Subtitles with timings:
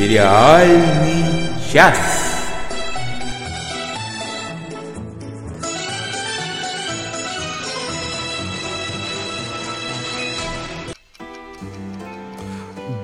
[0.00, 2.29] Сериальный час.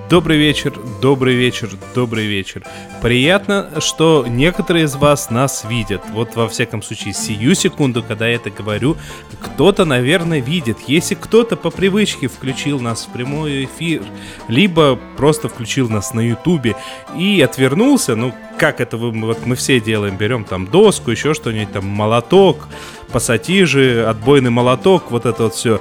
[0.08, 2.62] Добрый вечер, добрый вечер, добрый вечер.
[3.02, 6.00] Приятно, что некоторые из вас нас видят.
[6.10, 8.96] Вот во всяком случае, сию секунду, когда я это говорю,
[9.40, 10.78] кто-то, наверное, видит.
[10.86, 14.04] Если кто-то по привычке включил нас в прямой эфир,
[14.46, 16.76] либо просто включил нас на ютубе
[17.18, 21.72] и отвернулся, ну, как это вы, вот мы все делаем, берем там доску, еще что-нибудь,
[21.72, 22.68] там молоток,
[23.12, 25.80] пассатижи, отбойный молоток, вот это вот все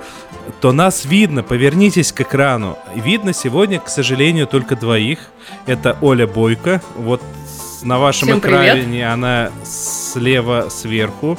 [0.62, 2.78] то нас видно, повернитесь к экрану.
[2.94, 5.20] Видно сегодня, к сожалению, только двоих.
[5.66, 7.22] Это Оля Бойко, вот
[7.82, 9.12] на вашем Всем экране привет.
[9.12, 11.38] она слева сверху.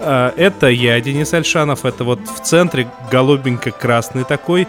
[0.00, 4.68] А, это я, Денис Альшанов, это вот в центре голубенько-красный такой.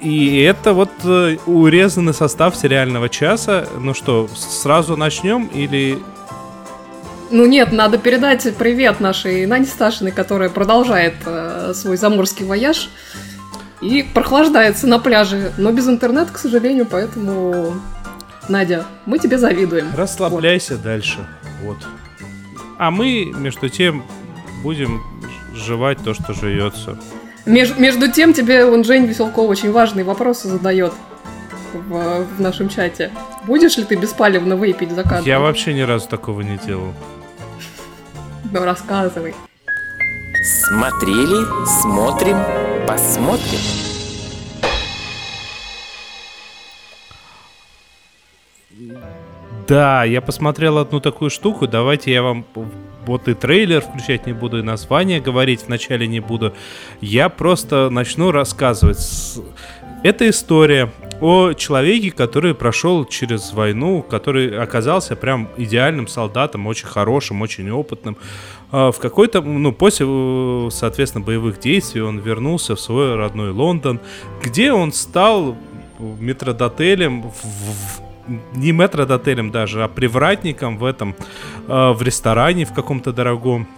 [0.00, 3.66] И это вот э, урезанный состав сериального часа.
[3.78, 5.98] Ну что, сразу начнем или
[7.32, 12.90] ну нет, надо передать привет нашей Нане Сташиной, которая продолжает э, свой заморский вояж
[13.80, 17.74] и прохлаждается на пляже, но без интернета, к сожалению, поэтому,
[18.48, 19.88] Надя, мы тебе завидуем.
[19.96, 20.82] Расслабляйся вот.
[20.82, 21.26] дальше,
[21.62, 21.78] вот.
[22.78, 24.04] А мы, между тем,
[24.62, 25.02] будем
[25.54, 26.98] жевать то, что жуется.
[27.46, 30.92] Меж, между тем, тебе он Жень Веселков очень важные вопросы задает
[31.72, 33.10] в, в нашем чате.
[33.46, 35.24] Будешь ли ты беспалевно выпить за кадром?
[35.24, 36.94] Я вообще ни разу такого не делал.
[38.52, 39.34] Ну, рассказывай.
[40.42, 41.46] Смотрели,
[41.80, 42.36] смотрим,
[42.86, 43.58] посмотрим.
[49.66, 51.66] Да, я посмотрел одну такую штуку.
[51.66, 52.44] Давайте я вам
[53.06, 56.54] вот и трейлер включать не буду, и название говорить вначале не буду.
[57.00, 58.98] Я просто начну рассказывать.
[60.02, 67.42] Это история о человеке, который прошел через войну, который оказался прям идеальным солдатом, очень хорошим,
[67.42, 68.16] очень опытным.
[68.72, 74.00] А, в какой-то, ну, после, э, соответственно, боевых действий он вернулся в свой родной Лондон,
[74.42, 75.56] где он стал
[75.98, 78.02] метродотелем, в,
[78.56, 81.14] не метродотелем даже, а привратником в этом,
[81.68, 83.68] э, в ресторане в каком-то дорогом.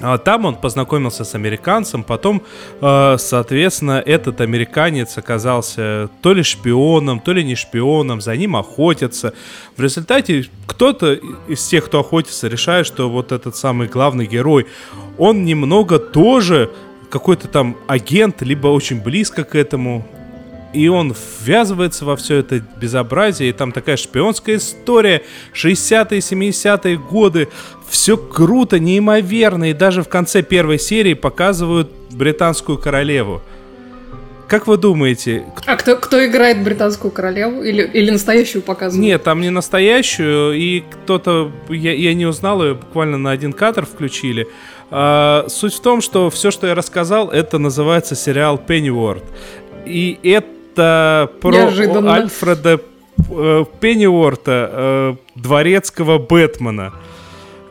[0.00, 2.42] А там он познакомился с американцем, потом,
[2.80, 9.34] э, соответственно, этот американец оказался то ли шпионом, то ли не шпионом, за ним охотятся.
[9.76, 11.12] В результате кто-то
[11.46, 14.66] из тех, кто охотится, решает, что вот этот самый главный герой,
[15.18, 16.70] он немного тоже
[17.10, 20.06] какой-то там агент, либо очень близко к этому
[20.72, 25.22] и он ввязывается во все это безобразие, и там такая шпионская история,
[25.54, 27.48] 60-е, 70-е годы,
[27.88, 33.42] все круто, неимоверно, и даже в конце первой серии показывают британскую королеву.
[34.48, 35.46] Как вы думаете?
[35.66, 37.62] А кто, кто играет британскую королеву?
[37.62, 39.02] Или, или настоящую показывают?
[39.02, 43.86] Нет, там не настоящую, и кто-то, я, я не узнал ее, буквально на один кадр
[43.86, 44.46] включили.
[44.90, 49.24] А, суть в том, что все, что я рассказал, это называется сериал Pennyworth.
[49.86, 52.14] И это это про Неожиданно.
[52.14, 52.80] Альфреда
[53.30, 56.92] э, Пенниуорта, э, дворецкого Бэтмена.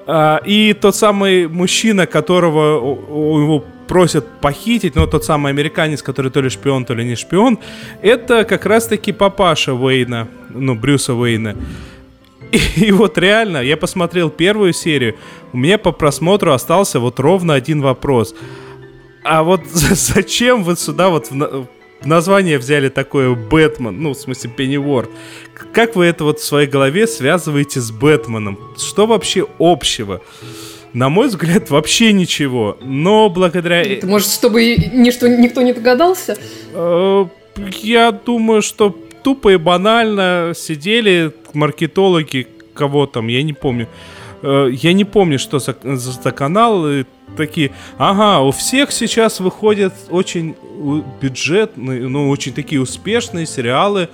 [0.07, 2.97] Э, и тот самый мужчина, которого
[3.41, 7.59] его просят похитить, но тот самый американец, который то ли шпион, то ли не шпион,
[8.01, 11.56] это как раз-таки папаша Уэйна, ну, Брюса Уэйна.
[12.51, 15.16] И, и вот реально, я посмотрел первую серию,
[15.53, 18.35] у меня по просмотру остался вот ровно один вопрос.
[19.23, 21.68] А вот зачем вы сюда вот в,
[22.03, 25.09] название взяли такое Бэтмен, ну, в смысле Пенниворд.
[25.73, 28.57] Как вы это вот в своей голове связываете с Бэтменом?
[28.78, 30.22] Что вообще общего?
[30.94, 32.78] На мой взгляд, вообще ничего.
[32.81, 33.84] Но благодаря...
[33.84, 36.38] Ты, может, чтобы ничто, никто не догадался?
[36.73, 37.25] Э,
[37.81, 43.88] я думаю, что тупо и банально сидели маркетологи, кого там, я не помню.
[44.41, 46.86] Э, я не помню, что за, за канал
[47.38, 50.56] такие, ага, у всех сейчас выходят очень
[51.22, 54.10] бюджетные, ну, очень такие успешные сериалы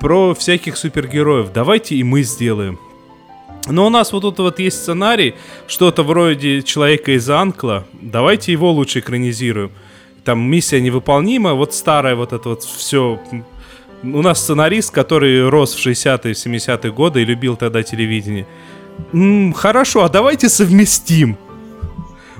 [0.00, 1.52] про всяких супергероев.
[1.52, 2.78] Давайте и мы сделаем.
[3.68, 5.34] Но у нас вот тут вот есть сценарий,
[5.68, 7.84] что-то вроде Человека из Анкла.
[7.92, 9.70] Давайте его лучше экранизируем.
[10.24, 13.20] Там миссия невыполнима, вот старая вот это вот все.
[14.02, 18.46] У нас сценарист, который рос в 60-е, 70-е годы и любил тогда телевидение.
[19.12, 21.36] М-м, хорошо, а давайте совместим.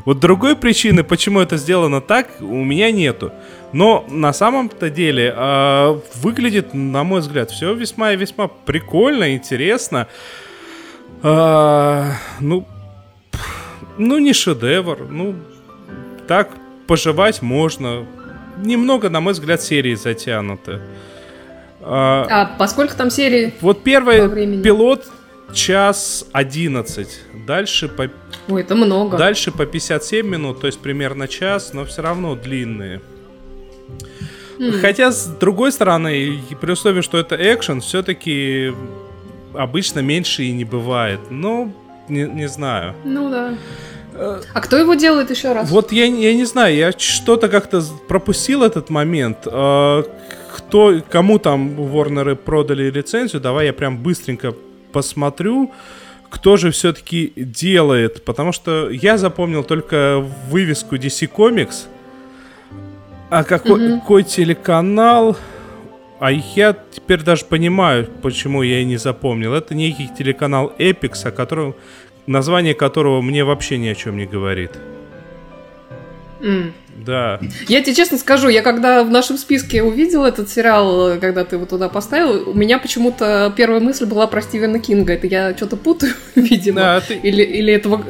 [0.04, 3.32] Вот другой причины, почему это сделано так, у меня нету.
[3.72, 10.08] Но на самом-то деле э, выглядит, на мой взгляд, все весьма и весьма прикольно, интересно.
[11.22, 12.10] Э,
[12.40, 12.66] ну,
[13.98, 15.06] ну, не шедевр.
[15.08, 15.34] Ну,
[16.26, 16.50] так
[16.86, 18.06] пожевать можно.
[18.58, 20.80] Немного, на мой взгляд, серии затянуты.
[21.80, 23.54] А, А поскольку там серии...
[23.60, 24.28] вот первый
[24.62, 25.06] пилот
[25.52, 27.20] час 11.
[27.46, 28.10] Дальше по,
[28.48, 29.16] Ой, это много.
[29.18, 33.00] дальше по 57 минут, то есть примерно час, но все равно длинные.
[34.80, 38.72] Хотя, с другой стороны, при условии, что это экшен, все-таки
[39.54, 41.20] обычно меньше и не бывает.
[41.30, 41.72] Но
[42.08, 42.94] не, не знаю.
[43.04, 43.54] Ну да.
[44.54, 45.70] А кто его делает еще раз?
[45.70, 49.38] Вот я, я не знаю, я что-то как-то пропустил этот момент.
[49.46, 50.04] А,
[50.56, 54.54] Кто, кому там Ворнеры продали лицензию, давай я прям быстренько
[54.92, 55.72] посмотрю,
[56.30, 58.24] кто же все-таки делает.
[58.24, 61.86] Потому что я запомнил только вывеску DC Comics.
[63.30, 65.36] А какой, какой телеканал...
[66.20, 69.54] А я теперь даже понимаю, почему я и не запомнил.
[69.54, 71.74] Это некий телеканал Epix, о котором,
[72.28, 74.70] название которого мне вообще ни о чем не говорит.
[76.40, 76.72] М.
[77.04, 77.40] Да.
[77.68, 81.66] Я тебе честно скажу, я когда в нашем списке увидел этот сериал, когда ты его
[81.66, 85.14] туда поставил, у меня почему-то первая мысль была про Стивена Кинга.
[85.14, 86.80] Это я что-то путаю, видимо.
[86.80, 88.04] Да, ты- Или, или этого...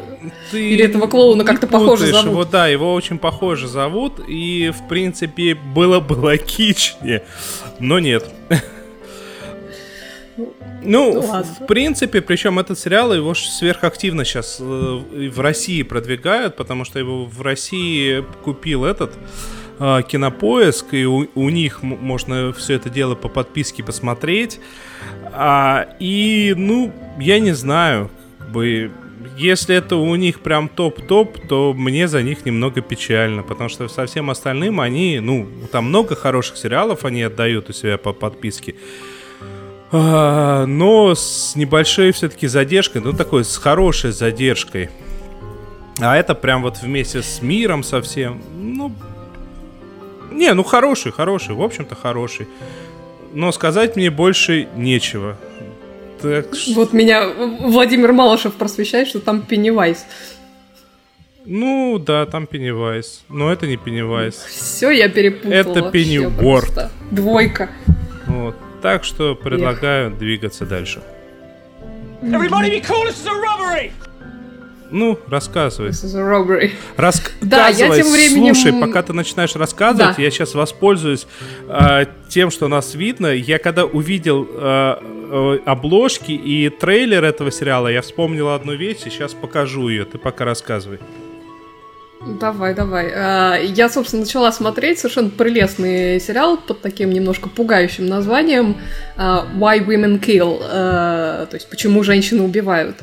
[0.50, 2.30] Ты Или этого клоуна как-то похоже зовут.
[2.30, 7.24] Его, да, его очень похоже зовут, и, в принципе, было бы логичнее,
[7.80, 8.24] но нет.
[10.84, 11.56] Ну, Ну, в- ладно.
[11.60, 17.40] в принципе, причем этот сериал его сверхактивно сейчас в России продвигают, потому что его в
[17.42, 19.12] России купил этот
[19.78, 24.60] а, кинопоиск, и у, у них можно все это дело по подписке посмотреть.
[25.32, 28.90] А, и, ну, я не знаю, как бы,
[29.38, 34.06] если это у них прям топ-топ, то мне за них немного печально, потому что со
[34.06, 38.74] всем остальным они, ну, там много хороших сериалов они отдают у себя по подписке.
[39.94, 44.88] А, но с небольшой все-таки задержкой, ну такой с хорошей задержкой.
[46.00, 48.90] А это прям вот вместе с миром совсем, ну,
[50.30, 52.48] не, ну хороший, хороший, в общем-то хороший.
[53.34, 55.36] Но сказать мне больше нечего.
[56.22, 57.28] Так что, Вот меня
[57.60, 60.06] Владимир Малышев просвещает, что там Пеннивайз.
[61.44, 64.36] ну да, там Пеннивайз, но это не Пеннивайз.
[64.36, 65.52] Все, я перепутала.
[65.52, 66.90] Это просто.
[67.10, 67.70] Двойка.
[68.26, 68.56] Вот.
[68.82, 71.00] Так что предлагаю двигаться дальше.
[72.22, 73.90] Everybody be cool, this is a robbery!
[74.90, 75.88] Ну, рассказывай.
[75.90, 76.70] This is a robbery.
[76.96, 80.22] Рассказывай, Да, я тем временем- слушай, пока ты начинаешь рассказывать, Да.
[80.22, 81.26] я сейчас воспользуюсь
[81.68, 83.28] э, тем, что нас видно.
[83.28, 89.10] Я когда увидел э, э, обложки и трейлер этого сериала, я вспомнил одну вещь, и
[89.10, 90.04] сейчас покажу ее.
[90.04, 90.98] Ты пока рассказывай.
[92.24, 93.10] Давай, давай.
[93.14, 98.76] А, Я, собственно, начала смотреть совершенно прелестный сериал под таким немножко пугающим названием
[99.16, 102.96] а, Why Women Kill, а, то есть почему женщины убивают.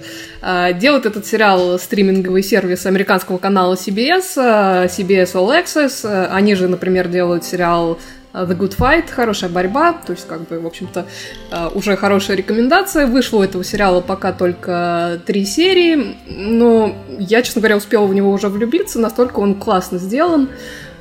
[0.75, 6.29] Делает этот сериал стриминговый сервис американского канала CBS, CBS All Access.
[6.31, 7.99] Они же, например, делают сериал
[8.33, 11.05] The Good Fight, хорошая борьба, то есть, как бы, в общем-то,
[11.51, 13.07] а, уже хорошая рекомендация.
[13.07, 18.31] Вышло у этого сериала пока только три серии, но я, честно говоря, успела в него
[18.31, 20.49] уже влюбиться, настолько он классно сделан.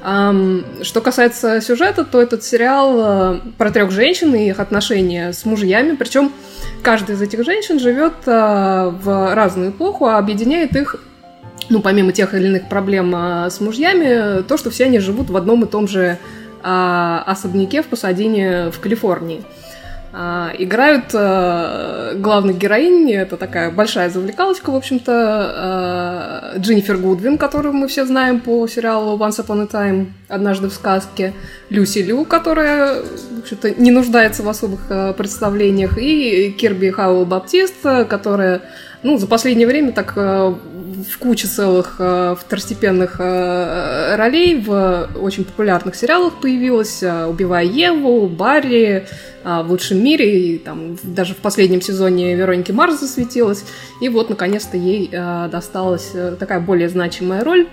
[0.00, 5.96] Что касается сюжета, то этот сериал а, про трех женщин и их отношения с мужьями,
[5.96, 6.32] причем
[6.82, 10.96] каждая из этих женщин живет в разную эпоху, а объединяет их
[11.68, 15.64] ну, помимо тех или иных проблем с мужьями, то, что все они живут в одном
[15.64, 16.18] и том же
[16.62, 19.44] особняке в Пасадине в Калифорнии.
[20.10, 27.74] А, играют а, главных героинь, это такая большая завлекалочка, в общем-то, а, Дженнифер Гудвин, которую
[27.74, 31.34] мы все знаем по сериалу Once Upon a Time, «Однажды в сказке»,
[31.68, 37.74] Люси Лю, которая, в общем-то, не нуждается в особых а, представлениях, и Кирби Хауэлл Баптист,
[37.84, 38.62] а, которая
[39.02, 40.16] ну, за последнее время так
[41.04, 47.02] в куче целых э, второстепенных э, ролей в очень популярных сериалах появилась.
[47.02, 49.06] э, «Убивая Еву», «Барри»,
[49.44, 53.64] э, «В лучшем мире», и там даже в последнем сезоне Вероники Марс засветилась.
[54.00, 57.68] И вот, наконец-то, ей э, досталась э, такая более значимая роль.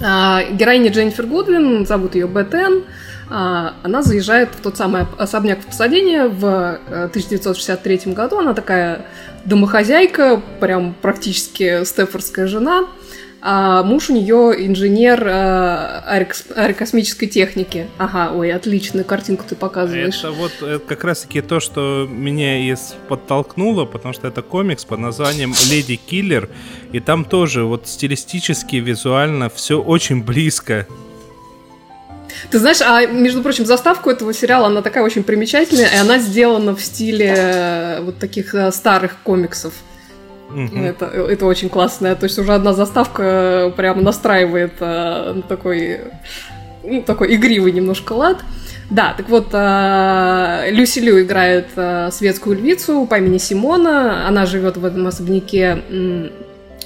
[0.00, 2.84] А, Героиня Дженнифер Гудвин, зовут ее Бетен,
[3.30, 8.38] а, она заезжает в тот самый особняк в Пасадене в э, 1963 году.
[8.38, 9.06] Она такая
[9.44, 12.86] домохозяйка, прям практически стефордская жена.
[13.44, 17.88] А муж у нее инженер э, аэрокос- аэрокосмической техники.
[17.98, 20.20] Ага, ой, отличную картинку ты показываешь.
[20.20, 22.76] Это вот э, как раз-таки то, что меня и
[23.08, 26.48] подтолкнуло, потому что это комикс под названием «Леди Киллер»,
[26.92, 30.86] и там тоже вот стилистически, визуально все очень близко.
[32.50, 36.74] Ты знаешь, а между прочим, заставку этого сериала, она такая очень примечательная, и она сделана
[36.74, 39.72] в стиле э, вот таких э, старых комиксов.
[40.50, 40.84] Мгм.
[40.84, 42.14] Это, это очень классно.
[42.14, 46.00] То есть уже одна заставка э, прямо настраивает э, такой,
[46.82, 48.38] ну, такой игривый немножко лад.
[48.90, 54.28] Да, так вот, э, Люси Лю играет э, светскую львицу по имени Симона.
[54.28, 55.82] Она живет в этом особняке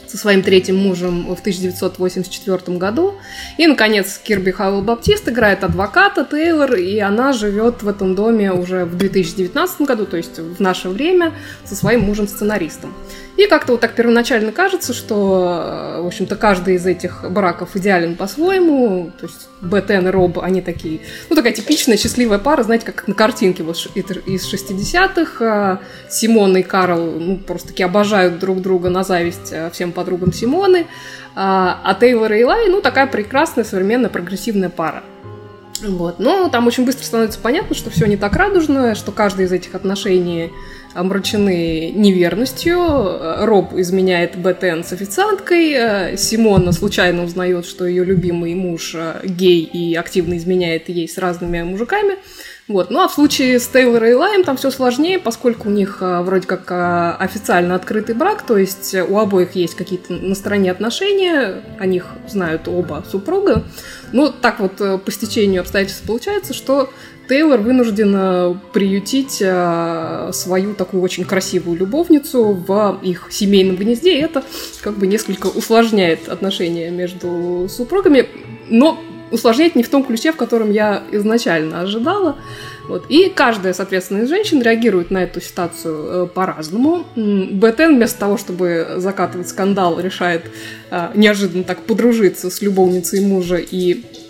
[0.08, 3.14] со своим третьим мужем в 1984 году.
[3.58, 8.84] И, наконец, Кирби Хауэлл Баптист играет адвоката Тейлор, и она живет в этом доме уже
[8.84, 11.32] в 2019 году, то есть в наше время,
[11.64, 12.94] со своим мужем-сценаристом.
[13.36, 19.12] И как-то вот так первоначально кажется, что, в общем-то, каждый из этих браков идеален по-своему.
[19.20, 23.14] То есть Бетен и Роб, они такие, ну, такая типичная счастливая пара, знаете, как на
[23.14, 25.44] картинке вот из 60-х.
[25.44, 30.32] А, Симон и Карл, ну, просто таки обожают друг друга на зависть а, всем подругам
[30.32, 30.86] Симоны.
[31.34, 35.02] А, а Тейлор и Элай, ну, такая прекрасная, современная, прогрессивная пара.
[35.82, 36.18] Вот.
[36.18, 39.74] Но там очень быстро становится понятно, что все не так радужно, что каждый из этих
[39.74, 40.52] отношений
[40.96, 43.44] омрачены неверностью.
[43.44, 46.16] Роб изменяет БТН с официанткой.
[46.16, 51.62] Симона случайно узнает, что ее любимый муж э, гей и активно изменяет ей с разными
[51.62, 52.16] мужиками.
[52.68, 52.90] Вот.
[52.90, 56.22] Ну а в случае с Тейлор и Лайм там все сложнее, поскольку у них а,
[56.22, 61.62] вроде как а, официально открытый брак, то есть у обоих есть какие-то на стороне отношения,
[61.78, 63.62] о них знают оба супруга.
[64.10, 66.90] Ну так вот э, по стечению обстоятельств получается, что
[67.28, 74.44] Тейлор вынуждена приютить а, свою такую очень красивую любовницу в их семейном гнезде, и это
[74.82, 78.28] как бы несколько усложняет отношения между супругами,
[78.68, 78.98] но
[79.30, 82.36] усложняет не в том ключе, в котором я изначально ожидала.
[82.88, 83.06] Вот.
[83.08, 87.04] И каждая, соответственно, из женщин реагирует на эту ситуацию э, по-разному.
[87.16, 90.44] Бетен вместо того, чтобы закатывать скандал, решает
[90.90, 94.25] э, неожиданно так подружиться с любовницей мужа и, э,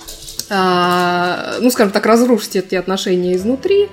[0.48, 3.88] ну, скажем так, разрушить эти отношения изнутри.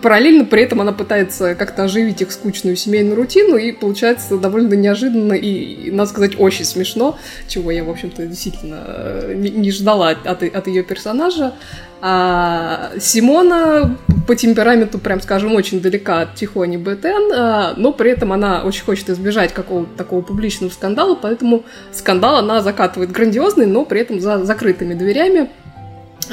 [0.00, 5.34] Параллельно при этом она пытается как-то оживить их скучную семейную рутину, и получается довольно неожиданно
[5.34, 7.18] и, надо сказать, очень смешно,
[7.48, 11.54] чего я, в общем-то, действительно э, не, ждала от, от ее персонажа.
[12.04, 13.96] А Симона
[14.26, 18.84] по темпераменту, прям скажем, очень далека от Тихони Бетен, а, но при этом она очень
[18.84, 24.44] хочет избежать какого-то такого публичного скандала, поэтому скандал она закатывает грандиозный, но при этом за
[24.44, 25.48] закрытыми дверями,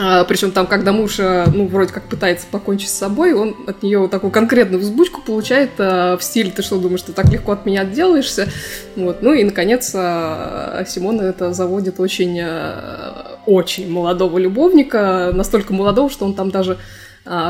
[0.02, 3.84] а, причем там, когда муж, э, ну, вроде как пытается покончить с собой, он от
[3.84, 7.52] нее вот такую конкретную взбучку получает а, в стиле «ты что, думаешь, ты так легко
[7.52, 8.48] от меня отделаешься?»
[8.96, 9.22] Вот.
[9.22, 16.26] Ну и, наконец, а, Симона это заводит очень, а, очень молодого любовника, настолько молодого, что
[16.26, 16.78] он там даже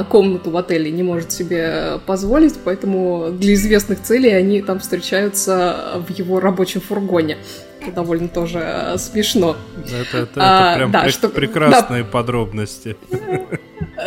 [0.10, 6.12] комнату в отеле не может себе позволить, поэтому для известных целей они там встречаются в
[6.12, 7.38] его рабочем фургоне.
[7.82, 9.56] Это довольно тоже э, смешно.
[9.86, 12.10] Это, это, а, это прям да, пре- что, прекрасные да.
[12.10, 12.98] подробности.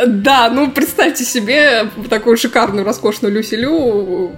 [0.07, 4.33] Да, ну представьте себе такую шикарную, роскошную Люсилю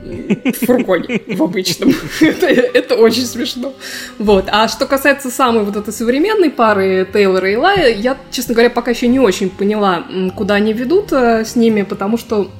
[0.44, 1.92] в фургоне, в обычном.
[2.20, 3.72] это, это очень смешно.
[4.18, 4.46] Вот.
[4.48, 8.90] А что касается самой вот этой современной пары Тейлора и Лая, я, честно говоря, пока
[8.90, 12.50] еще не очень поняла, куда они ведут э, с ними, потому что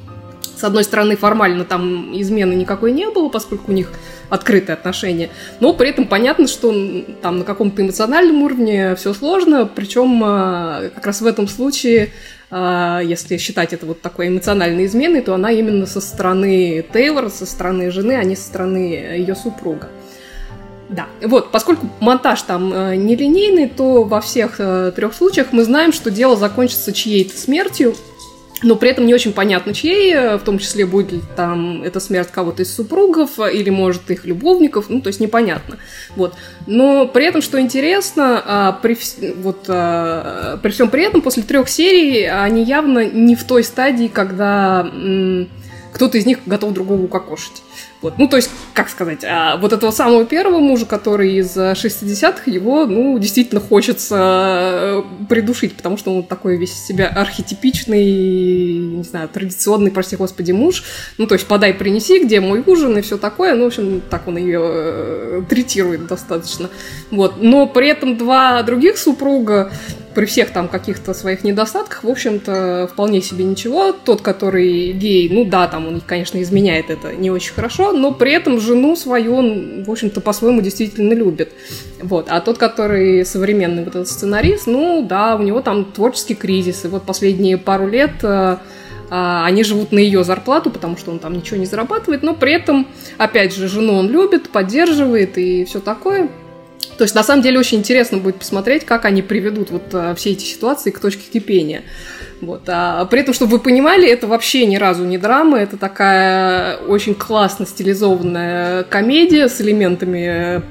[0.56, 3.92] с одной стороны, формально там измены никакой не было, поскольку у них
[4.30, 5.30] открытые отношения,
[5.60, 6.74] но при этом понятно, что
[7.22, 12.10] там на каком-то эмоциональном уровне все сложно, причем а, как раз в этом случае,
[12.50, 17.46] а, если считать это вот такой эмоциональной изменой, то она именно со стороны Тейлора, со
[17.46, 18.76] стороны жены, а не со стороны
[19.16, 19.88] ее супруга.
[20.88, 25.92] Да, вот, поскольку монтаж там э, нелинейный, то во всех э, трех случаях мы знаем,
[25.92, 27.96] что дело закончится чьей-то смертью,
[28.62, 32.00] но при этом не очень понятно, чьей, э, в том числе будет ли там эта
[32.00, 35.78] смерть кого-то из супругов э, или, может, их любовников, ну, то есть непонятно.
[36.16, 36.34] Вот.
[36.66, 38.96] Но при этом, что интересно, а, при,
[39.36, 44.08] вот, а, при всем при этом, после трех серий они явно не в той стадии,
[44.08, 44.90] когда
[45.92, 47.62] кто-то из них готов другого укокошить.
[48.04, 48.18] Вот.
[48.18, 52.84] Ну, то есть, как сказать, а вот этого самого первого мужа, который из 60-х, его,
[52.84, 59.90] ну, действительно хочется э, придушить, потому что он такой весь себя архетипичный, не знаю, традиционный,
[59.90, 60.84] прости господи, муж.
[61.16, 63.54] Ну, то есть, подай, принеси, где мой ужин и все такое.
[63.54, 66.68] Ну, в общем, так он ее э, третирует достаточно.
[67.10, 67.42] Вот.
[67.42, 69.72] Но при этом два других супруга,
[70.14, 73.92] при всех там каких-то своих недостатках, в общем-то, вполне себе ничего.
[73.92, 78.32] Тот, который гей, ну да, там он, конечно, изменяет это не очень хорошо, но при
[78.32, 81.52] этом жену свою он, в общем-то, по-своему действительно любит.
[82.00, 82.26] Вот.
[82.28, 86.84] А тот, который современный вот этот сценарист, ну да, у него там творческий кризис.
[86.84, 88.56] И вот последние пару лет э,
[89.10, 92.52] а, они живут на ее зарплату, потому что он там ничего не зарабатывает, но при
[92.52, 92.86] этом,
[93.18, 96.28] опять же, жену он любит, поддерживает и все такое.
[96.96, 100.30] То есть, на самом деле, очень интересно будет посмотреть, как они приведут вот а, все
[100.30, 101.82] эти ситуации к точке кипения.
[102.40, 102.62] Вот.
[102.66, 107.14] А при этом, чтобы вы понимали, это вообще ни разу не драма, это такая очень
[107.14, 110.62] классно стилизованная комедия с элементами,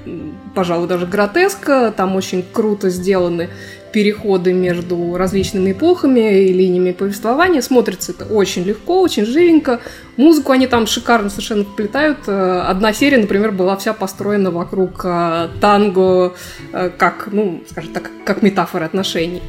[0.56, 3.50] пожалуй, даже гротеска, там очень круто сделаны
[3.93, 7.62] переходы между различными эпохами и линиями повествования.
[7.62, 9.79] Смотрится это очень легко, очень живенько.
[10.17, 12.19] Музыку они там шикарно совершенно вплетают.
[12.27, 16.33] Э, одна серия, например, была вся построена вокруг э, танго,
[16.73, 19.43] э, как, ну, скажем так, как метафора отношений.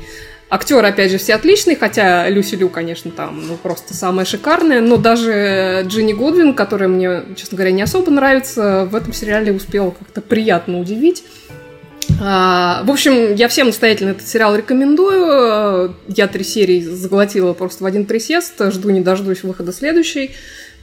[0.50, 4.98] Актеры, опять же, все отличные, хотя Люси Лю, конечно, там, ну, просто самая шикарная, но
[4.98, 10.20] даже Джинни Годвин, которая мне, честно говоря, не особо нравится, в этом сериале успела как-то
[10.20, 11.24] приятно удивить.
[12.20, 15.94] А, в общем, я всем настоятельно этот сериал рекомендую.
[16.08, 18.54] Я три серии заглотила просто в один присест.
[18.58, 20.32] Жду не дождусь выхода следующей.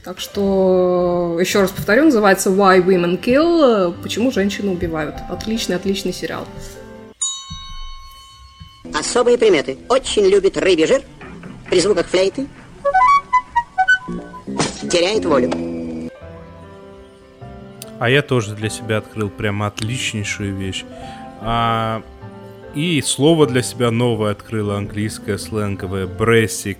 [0.04, 3.94] Так что, еще раз повторю, называется Why Women Kill.
[4.02, 5.14] Почему женщины убивают.
[5.30, 6.46] Отличный, отличный сериал.
[8.92, 9.78] Особые приметы.
[9.88, 11.02] Очень любит рыбий жир.
[11.70, 12.46] При звуках флейты.
[14.90, 15.71] Теряет волю.
[18.02, 20.82] А я тоже для себя открыл прямо отличнейшую вещь.
[21.40, 22.02] А,
[22.74, 26.78] и слово для себя новое открыло, английское, сленговое, брессик.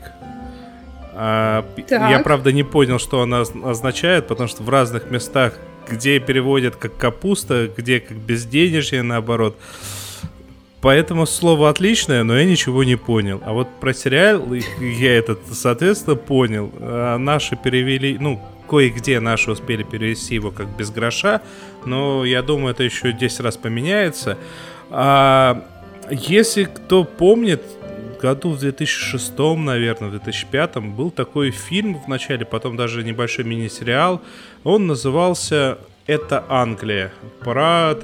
[1.14, 5.54] А, я, правда, не понял, что она означает, потому что в разных местах,
[5.88, 9.56] где переводят как капуста, где как безденежье, наоборот,
[10.82, 13.40] Поэтому слово отличное, но я ничего не понял.
[13.44, 14.42] А вот про сериал
[14.80, 16.72] я этот, соответственно, понял.
[16.80, 21.40] А наши перевели, ну, кое-где наши успели перевести его как без гроша,
[21.84, 24.36] но я думаю, это еще 10 раз поменяется.
[24.90, 25.64] А
[26.10, 27.62] если кто помнит,
[28.20, 34.20] году в 2006, наверное, в 2005 был такой фильм в начале, потом даже небольшой мини-сериал.
[34.64, 37.12] Он назывался это Англия.
[37.40, 37.96] Про,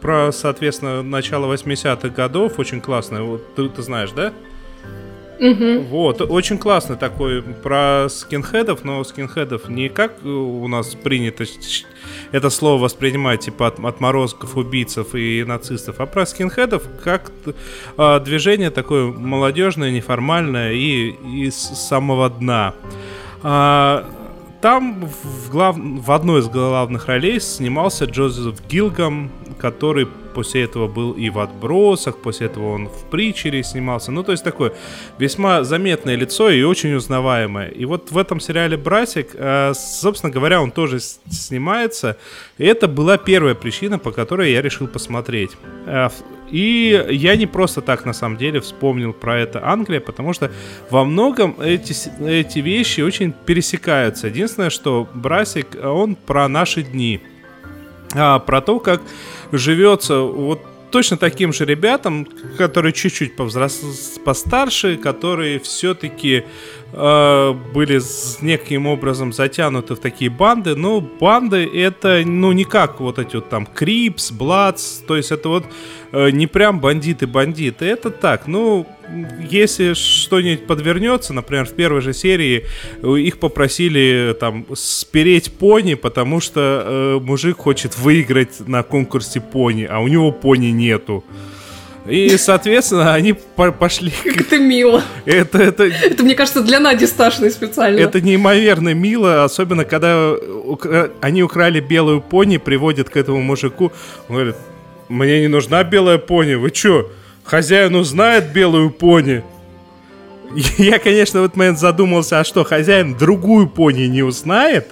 [0.00, 2.58] про соответственно, начало 80-х годов.
[2.58, 3.22] Очень классно.
[3.24, 4.32] Вот, ты, ты знаешь, да?
[5.40, 5.80] Угу.
[5.90, 11.44] Вот, очень классный такой про скинхедов, но скинхедов не как у нас принято
[12.30, 17.32] это слово воспринимать, типа от отморозков, убийцев и нацистов, а про скинхедов как
[17.96, 22.74] а, движение такое молодежное, неформальное и из самого дна.
[23.42, 24.08] А,
[24.64, 25.76] там в, глав...
[25.76, 32.16] в одной из главных ролей снимался Джозеф Гилгам, который после этого был и в «Отбросах»,
[32.16, 34.10] после этого он в «Притчере» снимался.
[34.10, 34.72] Ну, то есть такое
[35.18, 37.68] весьма заметное лицо и очень узнаваемое.
[37.68, 42.16] И вот в этом сериале «Братик», э, собственно говоря, он тоже снимается.
[42.56, 45.50] И это была первая причина, по которой я решил посмотреть.
[46.50, 50.50] И я не просто так, на самом деле, вспомнил про это Англия, потому что
[50.90, 54.28] во многом эти, эти вещи очень пересекаются.
[54.28, 57.20] Единственное, что Brassic, он про наши дни.
[58.14, 59.00] А, про то, как
[59.52, 60.60] живется вот
[60.94, 62.24] точно таким же ребятам,
[62.56, 63.80] которые чуть-чуть повзрос...
[64.24, 66.44] постарше, которые все-таки
[66.94, 70.74] э, были с неким образом затянуты в такие банды.
[70.74, 75.48] Но банды это, ну, не как вот эти вот там Crips, Bloods, то есть это
[75.48, 75.64] вот
[76.12, 77.84] э, не прям бандиты-бандиты.
[77.84, 78.86] Это так, ну,
[79.50, 82.66] если что-нибудь подвернется, например, в первой же серии
[83.02, 89.86] э, их попросили там спереть пони, потому что э, мужик хочет выиграть на конкурсе пони,
[89.90, 91.24] а у него пони нету.
[92.06, 94.12] И, соответственно, они по пошли...
[94.24, 95.02] Как это мило.
[95.24, 95.84] Это, это...
[95.84, 97.98] это, мне кажется, для Нади Сташиной специально.
[97.98, 101.10] Это неимоверно мило, особенно когда укра...
[101.22, 103.90] они украли белую пони, приводят к этому мужику.
[104.28, 104.56] Он говорит,
[105.08, 107.10] мне не нужна белая пони, вы чё?
[107.42, 109.42] Хозяин узнает белую пони.
[110.76, 114.88] Я, конечно, в этот момент задумался, а что, хозяин другую пони не узнает?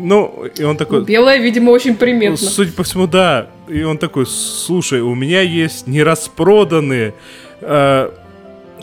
[0.00, 1.04] Ну, и он такой...
[1.04, 2.36] Белая, видимо, очень приметно.
[2.36, 3.48] Судя по всему, да.
[3.66, 7.14] И он такой, слушай, у меня есть нераспроданные
[7.60, 8.10] э,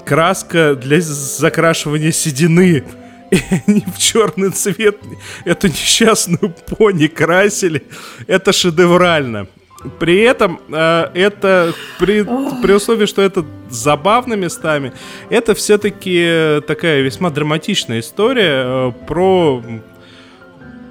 [0.06, 2.84] краска для закрашивания седины.
[3.32, 4.98] И они в черный цвет
[5.46, 7.84] эту несчастную пони красили.
[8.28, 9.48] Это шедеврально.
[10.00, 12.24] При этом э, это при,
[12.62, 14.92] при условии, что это забавно местами,
[15.30, 19.64] это все-таки такая весьма драматичная история э, про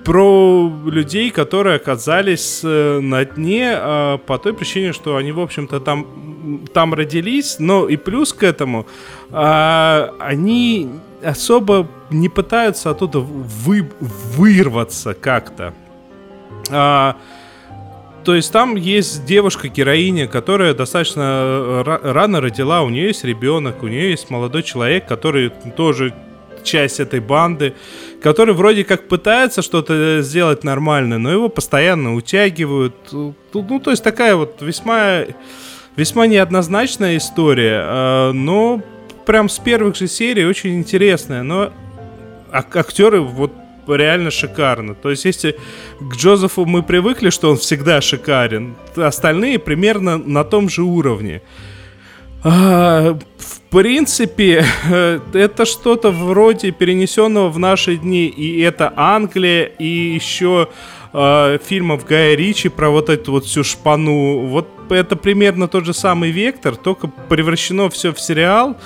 [0.05, 5.81] про людей, которые оказались э, на дне э, по той причине, что они, в общем-то,
[5.81, 6.07] там,
[6.73, 8.87] там родились, но и плюс к этому
[9.31, 10.91] э, они
[11.25, 15.73] особо не пытаются оттуда вы, вырваться как-то.
[16.71, 17.17] А,
[18.25, 24.11] то есть там есть девушка-героиня, которая достаточно рано родила, у нее есть ребенок, у нее
[24.11, 26.15] есть молодой человек, который тоже
[26.63, 27.75] часть этой банды,
[28.25, 32.95] который вроде как пытается что-то сделать нормально, но его постоянно утягивают.
[33.13, 35.27] Ну, то есть такая вот весьма,
[35.95, 38.81] весьма неоднозначная история, а, но
[39.27, 41.71] прям с первых же серий очень интересная, но
[42.51, 43.53] актеры вот
[43.87, 44.95] реально шикарно.
[44.95, 45.59] То есть, если
[46.01, 51.43] к Джозефу мы привыкли, что он всегда шикарен, остальные примерно на том же уровне.
[52.47, 54.65] А, в принципе,
[55.33, 58.27] это что-то вроде перенесенного в наши дни.
[58.27, 60.69] И это Англия, и еще
[61.15, 64.47] э, фильмов Гая Ричи про вот эту вот всю шпану.
[64.47, 68.77] Вот это примерно тот же самый вектор, только превращено все в сериал.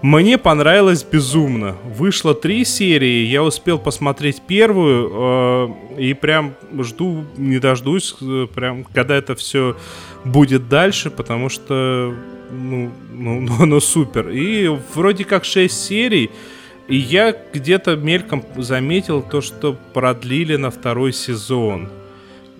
[0.00, 1.76] Мне понравилось безумно.
[1.84, 5.10] Вышло три серии, я успел посмотреть первую
[5.98, 9.76] э, и прям жду, не дождусь, э, прям когда это все
[10.24, 12.14] будет дальше, потому что
[12.50, 14.28] ну, ну, ну, ну супер.
[14.30, 16.30] И вроде как 6 серий.
[16.88, 21.88] И я где-то мельком заметил то, что продлили на второй сезон.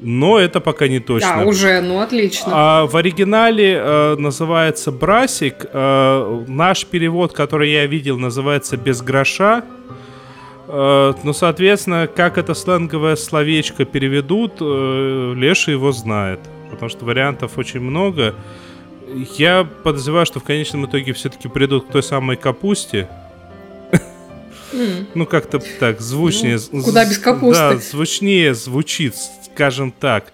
[0.00, 1.36] Но это пока не точно.
[1.38, 2.46] Да, уже, ну отлично.
[2.52, 5.66] А в оригинале э, называется Брасик.
[5.72, 9.64] Э, наш перевод, который я видел, называется Без гроша.
[10.68, 16.40] Э, ну, соответственно, как это сленговое словечко переведут, э, Леша его знает.
[16.70, 18.34] Потому что вариантов очень много.
[19.36, 23.08] Я подозреваю, что в конечном итоге все-таки придут к той самой капусте.
[25.14, 26.58] Ну, как-то так, звучнее.
[26.72, 27.60] Ну, куда без капусты?
[27.60, 29.14] Да, звучнее звучит,
[29.52, 30.32] скажем так.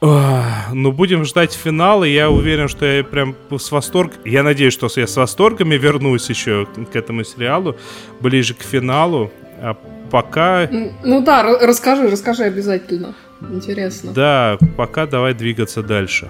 [0.00, 2.04] Ну, будем ждать финала.
[2.04, 4.18] Я уверен, что я прям с восторгом...
[4.24, 7.76] Я надеюсь, что я с восторгами вернусь еще к этому сериалу,
[8.20, 9.30] ближе к финалу.
[9.60, 9.76] А
[10.10, 10.68] пока...
[11.02, 13.14] Ну да, расскажи, расскажи обязательно.
[13.50, 14.12] Интересно.
[14.12, 16.28] Да, пока давай двигаться дальше.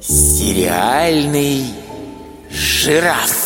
[0.00, 1.64] Сериальный
[2.48, 3.44] жираф.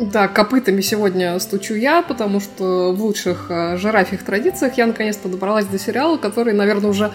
[0.00, 5.66] Да, копытами сегодня стучу я, потому что в лучших э, жирафих традициях я наконец-то добралась
[5.66, 7.12] до сериала, который, наверное, уже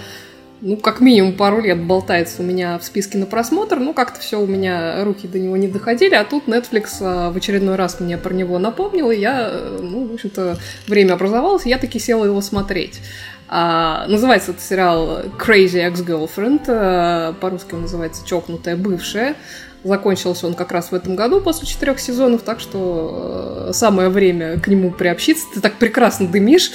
[0.62, 4.40] ну, как минимум пару лет болтается у меня в списке на просмотр, ну, как-то все
[4.40, 8.18] у меня руки до него не доходили, а тут Netflix а, в очередной раз мне
[8.18, 12.26] про него напомнил, и я, э, ну, в общем-то, время образовалось, и я таки села
[12.26, 13.00] его смотреть.
[13.48, 19.36] А, называется этот сериал Crazy Ex-Girlfriend, а, по-русски он называется «Чокнутая бывшая».
[19.82, 24.60] Закончился он как раз в этом году после четырех сезонов, так что э, самое время
[24.60, 25.46] к нему приобщиться.
[25.54, 26.72] Ты так прекрасно дымишь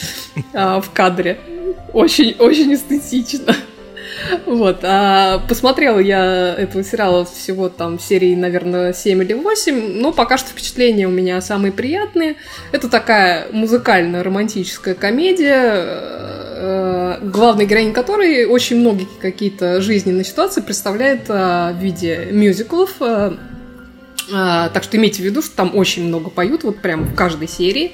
[0.55, 1.38] э, в кадре.
[1.92, 3.55] Очень, очень эстетично.
[4.46, 10.38] Вот, а посмотрела я этого сериала всего там серии, наверное, 7 или 8, но пока
[10.38, 12.37] что впечатления у меня самые приятные.
[12.72, 15.84] Это такая музыкальная романтическая комедия,
[16.56, 22.90] э, главной героинь которой очень многие какие-то жизненные ситуации представляет э, в виде мюзиклов.
[23.00, 23.32] Э,
[24.30, 27.92] так что имейте в виду, что там очень много поют, вот прям в каждой серии.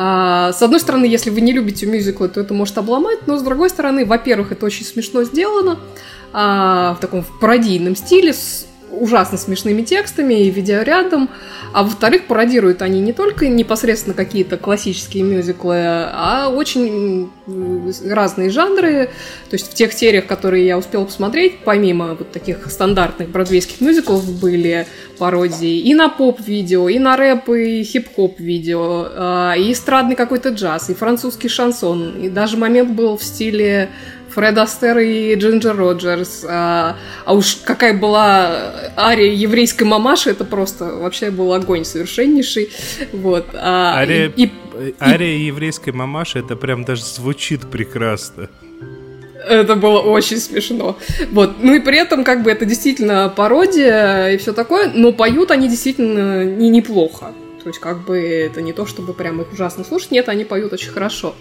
[0.00, 3.42] А, с одной стороны, если вы не любите мюзиклы, то это может обломать, но с
[3.42, 5.80] другой стороны, во-первых, это очень смешно сделано,
[6.32, 11.30] а, в таком пародийном стиле, с ужасно смешными текстами и видеорядом,
[11.72, 17.30] а во-вторых, пародируют они не только непосредственно какие-то классические мюзиклы, а очень
[18.06, 19.10] разные жанры.
[19.50, 24.28] То есть в тех сериях, которые я успела посмотреть, помимо вот таких стандартных бродвейских мюзиклов,
[24.40, 24.86] были
[25.18, 30.90] пародии и на поп-видео, и на рэп, и хип-хоп видео, а, и эстрадный какой-то джаз,
[30.90, 33.90] и французский шансон, и даже момент был в стиле
[34.38, 36.44] Фред Астер и Джинджер Роджерс.
[36.48, 42.70] А, а уж какая была ария еврейской мамаши, это просто вообще был огонь совершеннейший.
[43.12, 43.46] Вот.
[43.54, 48.48] А, ария, и, и, ария еврейской мамаши, это прям даже звучит прекрасно.
[49.44, 50.96] Это было очень смешно.
[51.32, 51.56] Вот.
[51.60, 55.68] Ну и при этом, как бы, это действительно пародия и все такое, но поют они
[55.68, 57.32] действительно не неплохо.
[57.64, 60.12] То есть, как бы, это не то, чтобы прям их ужасно слушать.
[60.12, 61.34] Нет, они поют очень хорошо.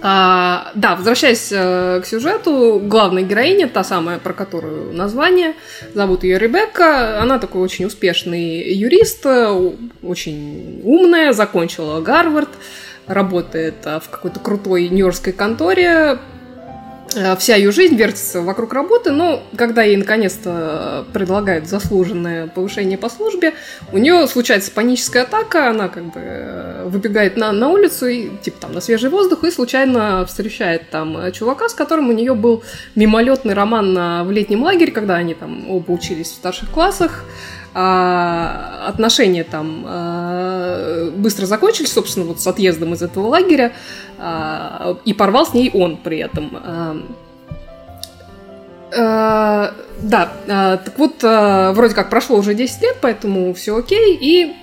[0.00, 5.54] А, да, возвращаясь э, к сюжету, главная героиня, та самая, про которую название,
[5.92, 12.50] зовут ее Ребекка, она такой очень успешный юрист, э, очень умная, закончила Гарвард,
[13.08, 16.18] работает э, в какой-то крутой нью-йоркской конторе,
[17.38, 23.54] вся ее жизнь вертится вокруг работы, но когда ей наконец-то предлагают заслуженное повышение по службе,
[23.92, 28.62] у нее случается паническая атака, она как бы э, выбегает на, на улицу, и, типа
[28.62, 32.62] там на свежий воздух, и случайно встречает там чувака, с которым у нее был
[32.94, 37.24] мимолетный роман на, в летнем лагере, когда они там оба учились в старших классах,
[37.80, 43.72] а, отношения там а, быстро закончились, собственно, вот с отъездом из этого лагеря,
[44.18, 46.50] а, и порвал с ней он при этом.
[46.60, 46.96] А,
[48.96, 54.18] а, да, а, так вот, а, вроде как прошло уже 10 лет, поэтому все окей,
[54.20, 54.56] и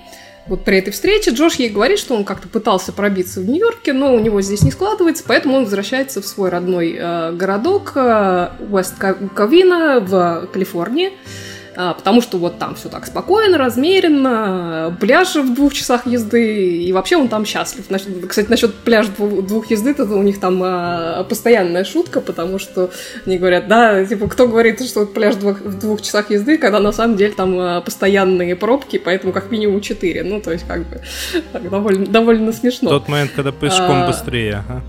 [0.46, 4.14] вот при этой встрече Джош ей говорит, что он как-то пытался пробиться в Нью-Йорке, но
[4.14, 8.94] у него здесь не складывается, поэтому он возвращается в свой родной э, городок э, Уэст
[8.98, 15.74] Ковина в Калифорнии, а, потому что вот там все так спокойно, размеренно, пляж в двух
[15.74, 17.84] часах езды, и вообще он там счастлив.
[18.28, 22.90] Кстати, насчет пляжа двух езды, это у них там а, постоянная шутка, потому что
[23.26, 27.16] они говорят, да, типа, кто говорит, что пляж в двух часах езды, когда на самом
[27.16, 30.22] деле там а, постоянные пробки, поэтому как минимум четыре.
[30.22, 31.02] Ну, то есть, как бы,
[31.52, 32.90] так, довольно, довольно смешно.
[32.90, 34.06] Тот момент, когда пешком а...
[34.06, 34.82] быстрее, ага.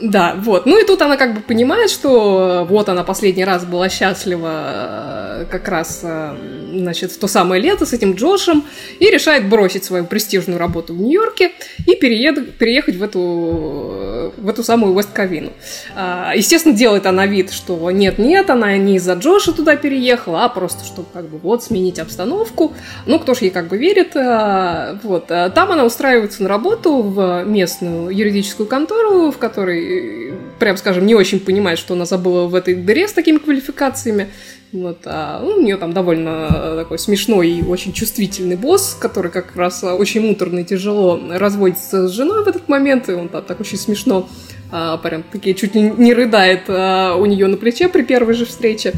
[0.00, 0.66] Да, вот.
[0.66, 5.44] Ну и тут она как бы понимает, что вот она последний раз была счастлива э,
[5.50, 6.36] как раз, э,
[6.72, 8.64] значит, в то самое лето с этим Джошем
[9.00, 11.52] и решает бросить свою престижную работу в Нью-Йорке
[11.84, 12.56] и переед...
[12.58, 15.52] переехать в эту, в эту самую Вест-Ковину.
[15.96, 20.84] А, естественно, делает она вид, что нет-нет, она не из-за Джоша туда переехала, а просто,
[20.84, 22.72] чтобы как бы вот сменить обстановку.
[23.06, 24.14] Ну, кто ж ей как бы верит.
[25.02, 25.26] Вот.
[25.26, 29.87] Там она устраивается на работу в местную юридическую контору, в которой
[30.58, 34.28] прям скажем, не очень понимает, что она забыла в этой дыре с такими квалификациями.
[34.70, 39.56] Вот, а ну, у нее там довольно такой смешной и очень чувствительный босс, который как
[39.56, 43.60] раз очень муторно и тяжело разводится с женой в этот момент, и он там так
[43.60, 44.28] очень смешно
[44.70, 48.44] а, прям такие чуть ли не рыдает а, у нее на плече при первой же
[48.44, 48.92] встрече.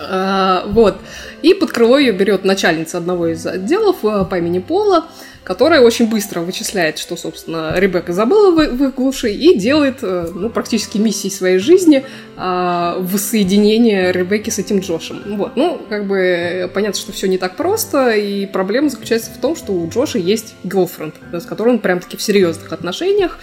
[0.00, 0.96] А, вот.
[1.42, 5.06] И под крыло ее берет начальница одного из отделов а, по имени Пола,
[5.44, 10.28] которая очень быстро вычисляет, что, собственно, Ребекка забыла в, в их глуши и делает, э,
[10.34, 12.04] ну, практически миссией своей жизни
[12.36, 15.22] э, воссоединение Ребекки с этим Джошем.
[15.36, 19.56] Вот, ну, как бы понятно, что все не так просто, и проблема заключается в том,
[19.56, 23.38] что у Джоша есть girlfriend, с которой он прям-таки в серьезных отношениях,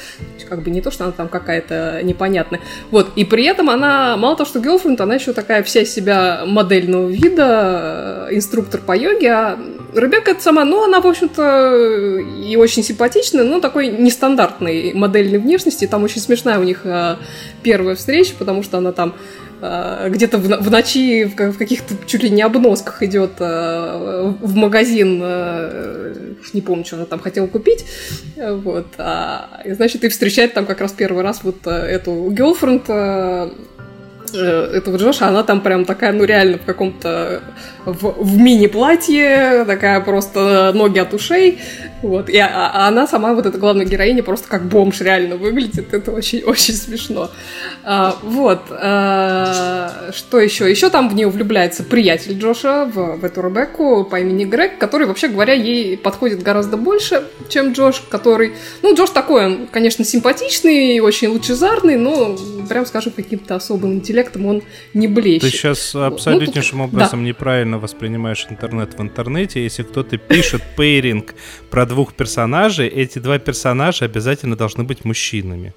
[0.48, 2.62] как бы не то, что она там какая-то непонятная.
[2.92, 7.10] Вот, и при этом она, мало того, что girlfriend, она еще такая вся себя модельного
[7.10, 9.60] вида, э, инструктор по йоге, а
[9.94, 15.88] Ребекка это сама, ну, она, в общем-то, и очень симпатичная, но такой нестандартной модельной внешности.
[15.88, 17.18] Там очень смешная у них а,
[17.64, 19.16] первая встреча, потому что она там
[19.62, 25.20] а, где-то в, ночи в, каких-то чуть ли не обносках идет а, в магазин,
[26.54, 27.86] не помню, что она там хотела купить,
[28.36, 28.88] вот,
[29.66, 33.54] и, значит, и встречает там как раз первый раз вот эту girlfriend
[34.34, 37.42] этого Джоша, она там прям такая, ну реально в каком-то
[37.86, 41.60] в, в мини-платье, такая просто ноги от ушей,
[42.02, 45.94] вот, и а, а она сама, вот эта главная героиня, просто как бомж реально выглядит,
[45.94, 47.32] это очень-очень смешно.
[47.84, 50.70] А, вот, а, что еще?
[50.70, 55.08] Еще там в нее влюбляется приятель Джоша, в, в эту Ребекку по имени Грег, который,
[55.08, 61.00] вообще говоря, ей подходит гораздо больше, чем Джош, который, ну, Джош такой, он, конечно, симпатичный,
[61.00, 62.38] очень лучезарный, но,
[62.70, 64.62] прям скажем, каким-то особым интеллектом он
[64.94, 65.42] не блещет.
[65.42, 66.94] Ты сейчас абсолютнейшим ну, тут...
[66.94, 67.30] образом да.
[67.30, 69.64] неправильно воспринимаешь интернет в интернете.
[69.64, 71.34] Если кто-то пишет пейринг
[71.72, 75.74] про двух персонажей, эти два персонажа обязательно должны быть мужчинами.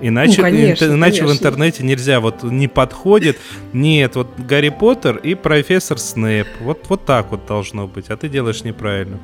[0.00, 1.26] Иначе, ну, конечно, иначе конечно.
[1.28, 3.38] в интернете нельзя, вот не подходит.
[3.72, 6.48] Нет, вот Гарри Поттер и профессор Снейп.
[6.60, 9.20] Вот, вот так вот должно быть, а ты делаешь неправильно.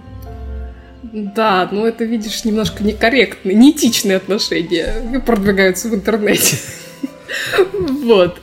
[1.02, 6.58] Да, ну это, видишь, немножко некорректные, неэтичные отношения продвигаются в интернете.
[7.70, 8.38] Вот.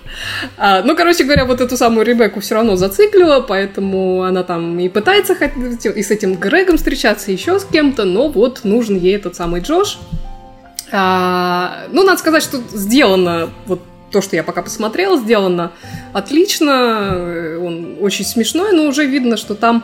[0.57, 4.89] А, ну, короче говоря, вот эту самую Ребекку все равно зациклила, поэтому она там и
[4.89, 9.61] пытается и с этим Грегом встречаться, еще с кем-то, но вот нужен ей этот самый
[9.61, 9.99] Джош.
[10.91, 15.71] А, ну, надо сказать, что сделано вот то, что я пока посмотрела, сделано
[16.13, 19.83] отлично, он очень смешной, но уже видно, что там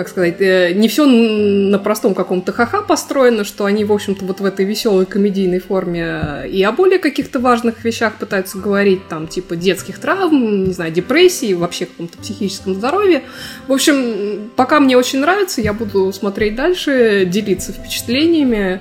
[0.00, 4.40] как сказать, э, не все на простом каком-то ха-ха построено, что они, в общем-то, вот
[4.40, 9.56] в этой веселой комедийной форме и о более каких-то важных вещах пытаются говорить, там, типа
[9.56, 13.24] детских травм, не знаю, депрессии, вообще каком-то психическом здоровье.
[13.68, 18.80] В общем, пока мне очень нравится, я буду смотреть дальше, делиться впечатлениями.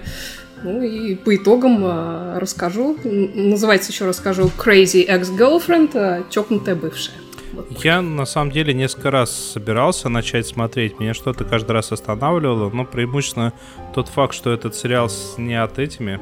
[0.64, 2.96] Ну и по итогам э, расскажу.
[3.04, 7.16] Называется еще расскажу Crazy Ex-Girlfriend, э, чокнутая бывшая.
[7.84, 11.00] Я на самом деле несколько раз собирался начать смотреть.
[11.00, 13.54] Меня что-то каждый раз останавливало, но преимущественно
[13.94, 16.20] тот факт, что этот сериал снят этими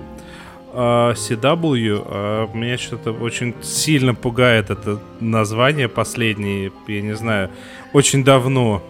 [0.74, 7.50] uh, CW, uh, меня что-то очень сильно пугает это название последнее, я не знаю,
[7.94, 8.84] очень давно.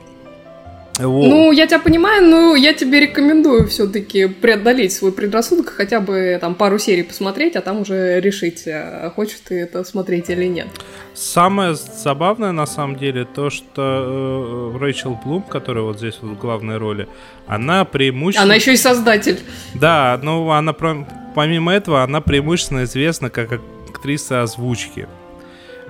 [0.97, 1.27] Вот.
[1.27, 6.55] Ну, я тебя понимаю, но я тебе рекомендую все-таки преодолеть свой предрассудок, хотя бы там
[6.55, 10.67] пару серий посмотреть, а там уже решить, э, хочешь ты это смотреть или нет.
[11.13, 16.39] Самое забавное на самом деле то, что э, Рэйчел Блум, которая вот здесь вот в
[16.39, 17.07] главной роли,
[17.47, 18.45] она преимущественно...
[18.45, 19.39] Она еще и создатель.
[19.75, 25.07] Да, но она помимо этого, она преимущественно известна как актриса озвучки.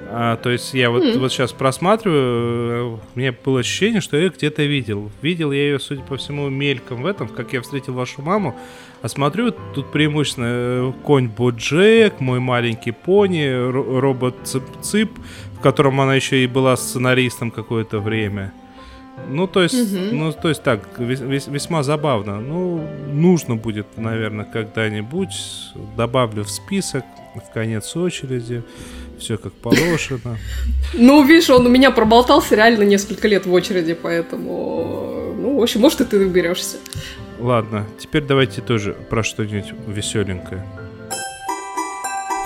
[0.10, 1.19] А, то есть я вот, mm.
[1.19, 5.12] вот сейчас просматриваю, э, меня было ощущение, что я ее где-то видел.
[5.21, 8.55] Видел я ее, судя по всему, мельком в этом, как я встретил вашу маму.
[9.01, 13.47] А смотрю, тут преимущественно э, конь Боджек, мой маленький пони,
[13.99, 15.10] робот Цып-Цып,
[15.53, 18.53] в котором она еще и была сценаристом какое-то время.
[19.29, 20.15] Ну, то есть, угу.
[20.15, 22.39] ну, то есть так, вес, вес, весьма забавно.
[22.39, 25.33] Ну, нужно будет, наверное, когда-нибудь.
[25.97, 27.03] Добавлю в список,
[27.36, 28.63] в конец очереди.
[29.19, 30.38] Все как положено.
[30.93, 35.34] Ну, видишь, он у меня проболтался реально несколько лет в очереди, поэтому...
[35.38, 36.77] Ну, в общем, может, и ты выберешься.
[37.39, 40.65] Ладно, теперь давайте тоже про что-нибудь веселенькое.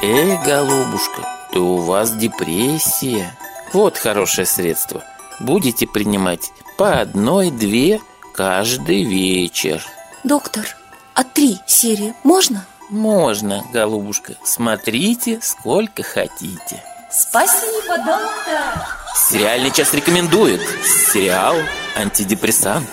[0.02, 1.22] Эй, голубушка,
[1.54, 3.38] то у вас депрессия.
[3.74, 5.04] Вот хорошее средство.
[5.40, 8.02] Будете принимать по одной-две
[8.34, 9.84] каждый вечер.
[10.24, 10.66] Доктор,
[11.14, 12.66] а три серии можно?
[12.92, 14.34] Можно, голубушка.
[14.44, 16.84] Смотрите, сколько хотите.
[17.10, 18.86] Спасибо, доктор.
[19.16, 20.60] Сериальный час рекомендует.
[20.84, 21.56] Сериал
[21.96, 22.90] «Антидепрессант».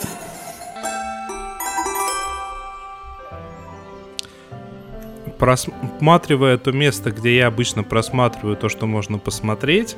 [5.37, 9.97] просматривая то место, где я обычно просматриваю то, что можно посмотреть,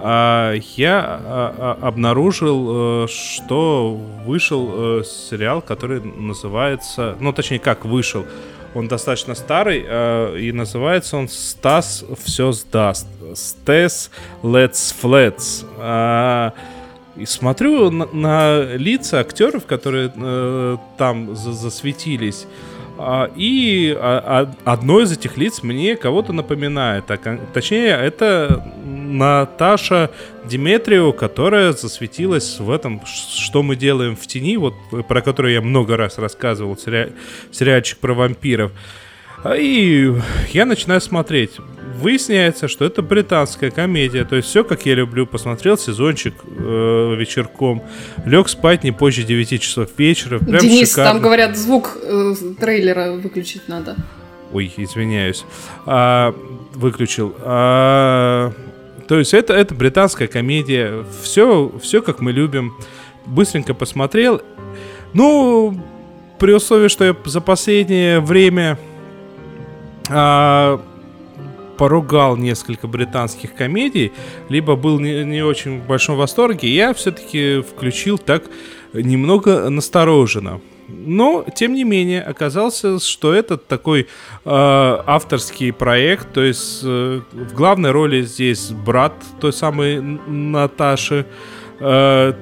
[0.00, 7.84] а, я а, а, обнаружил, э, что вышел э, сериал, который называется, ну точнее как
[7.84, 8.24] вышел,
[8.74, 9.84] он достаточно старый,
[10.40, 13.06] и называется он «Стас все сдаст».
[13.34, 14.10] «Стас
[14.42, 16.52] Let's Flats».
[17.16, 22.46] И смотрю на, на лица актеров, которые э, там засветились,
[22.96, 27.04] а, и а, а, одно из этих лиц мне кого-то напоминает.
[27.52, 28.64] Точнее, это
[29.14, 30.10] Наташа
[30.44, 34.74] Диметрио, которая засветилась в этом «Что мы делаем в тени», вот
[35.08, 37.12] про которую я много раз рассказывал, сери...
[37.52, 38.72] сериальчик про вампиров.
[39.56, 40.12] И
[40.52, 41.52] я начинаю смотреть.
[42.00, 44.24] Выясняется, что это британская комедия.
[44.24, 45.26] То есть все, как я люблю.
[45.26, 47.82] Посмотрел сезончик э, вечерком.
[48.24, 50.38] Лег спать не позже 9 часов вечера.
[50.38, 51.12] Прям Денис, шикарно.
[51.12, 53.96] там говорят, звук э, трейлера выключить надо.
[54.52, 55.44] Ой, извиняюсь.
[55.84, 56.34] А,
[56.74, 57.34] выключил.
[57.40, 58.52] А,
[59.06, 61.04] то есть это, это британская комедия.
[61.22, 62.74] Все, все, как мы любим.
[63.26, 64.40] Быстренько посмотрел.
[65.12, 65.78] Ну,
[66.38, 68.78] при условии, что я за последнее время
[70.10, 70.80] а,
[71.76, 74.12] поругал несколько британских комедий,
[74.48, 78.44] либо был не, не очень в большом восторге, я все-таки включил так
[78.92, 80.60] немного настороженно.
[80.88, 84.06] Но, тем не менее, оказался, что это такой э,
[84.44, 91.26] авторский проект, то есть э, в главной роли здесь брат той самой Наташи,
[91.80, 92.32] э,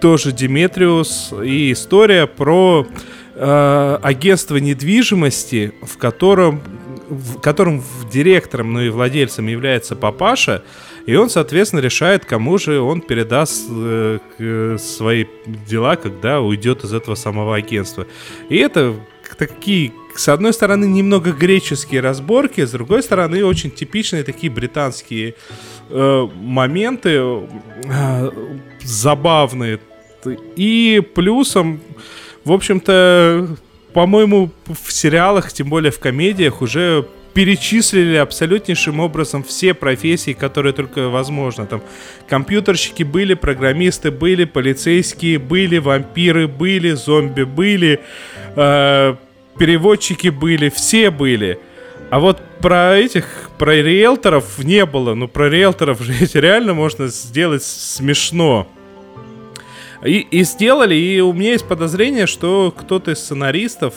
[0.00, 2.86] тоже Диметриус, и история про
[3.34, 6.62] э, агентство недвижимости, в котором
[7.08, 10.62] в котором директором, ну и владельцем является папаша,
[11.06, 17.14] и он, соответственно, решает, кому же он передаст э, свои дела, когда уйдет из этого
[17.14, 18.06] самого агентства.
[18.48, 18.94] И это
[19.38, 25.36] такие, с одной стороны, немного греческие разборки, с другой стороны, очень типичные такие британские
[25.90, 27.20] э, моменты,
[27.84, 28.30] э,
[28.82, 29.78] забавные.
[30.56, 31.80] И плюсом,
[32.44, 33.56] в общем-то,
[33.92, 41.10] по-моему, в сериалах, тем более в комедиях, уже перечислили абсолютнейшим образом все профессии, которые только
[41.10, 41.66] возможно.
[41.66, 41.82] Там
[42.26, 48.00] компьютерщики были, программисты были, полицейские были, вампиры были, зомби были,
[48.56, 49.16] э,
[49.58, 51.58] переводчики были, все были.
[52.08, 55.12] А вот про этих, про риэлторов не было.
[55.12, 58.66] Ну, про риэлторов же реально можно сделать смешно.
[60.06, 63.94] И, и сделали, и у меня есть подозрение, что кто-то из сценаристов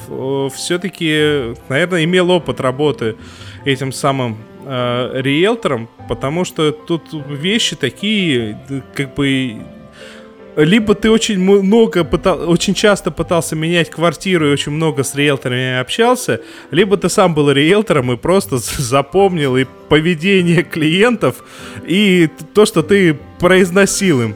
[0.53, 3.15] все-таки, наверное, имел опыт работы
[3.63, 8.59] этим самым э, риэлтором, потому что тут вещи такие,
[8.95, 9.61] как бы
[10.55, 15.79] либо ты очень много пытал, очень часто пытался менять квартиру и очень много с риэлторами
[15.79, 16.41] общался,
[16.71, 21.43] либо ты сам был риэлтором и просто запомнил и поведение клиентов,
[21.85, 24.35] и то, что ты произносил им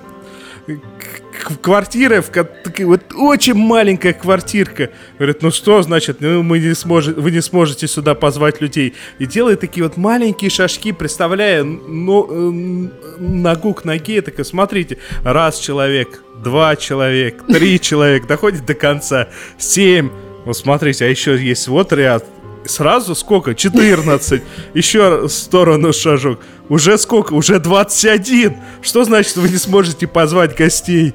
[1.44, 2.32] квартира, в
[2.80, 4.90] вот очень маленькая квартирка.
[5.18, 8.94] Говорит, ну что значит, ну, мы не сможем, вы не сможете сюда позвать людей.
[9.20, 14.22] И делает такие вот маленькие шажки, представляя ну, э, ногу к ноге.
[14.22, 20.10] Так смотрите, раз человек, два человек, три человек, доходит до конца, семь.
[20.46, 22.26] Вот смотрите, а еще есть вот ряд,
[22.66, 23.56] Сразу сколько?
[23.56, 24.42] 14.
[24.74, 26.40] Еще в сторону шажок.
[26.70, 27.34] Уже сколько?
[27.34, 28.56] Уже 21.
[28.82, 31.14] Что значит, вы не сможете позвать гостей?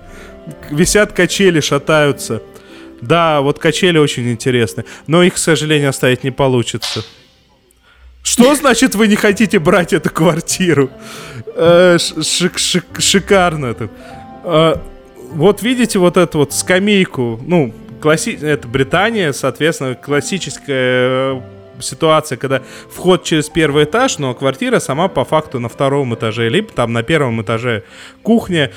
[0.71, 2.43] Висят качели, шатаются.
[3.01, 4.85] Да, вот качели очень интересны.
[5.07, 7.05] Но их, к сожалению, оставить не получится.
[8.23, 10.91] Что значит вы не хотите брать эту квартиру?
[11.55, 13.67] Э, шик- шик- шикарно.
[13.67, 14.83] это.
[15.33, 18.39] Вот видите вот эту вот скамейку, ну, класси...
[18.41, 21.41] это Британия, соответственно, классическая э,
[21.81, 26.73] ситуация, когда вход через первый этаж, но квартира сама по факту на втором этаже, либо
[26.73, 27.83] там на первом этаже
[28.23, 28.73] кухня.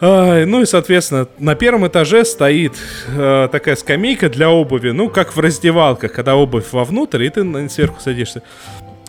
[0.00, 2.74] Ну и, соответственно, на первом этаже стоит
[3.08, 8.00] э, такая скамейка для обуви, ну, как в раздевалках, когда обувь вовнутрь, и ты сверху
[8.00, 8.42] садишься.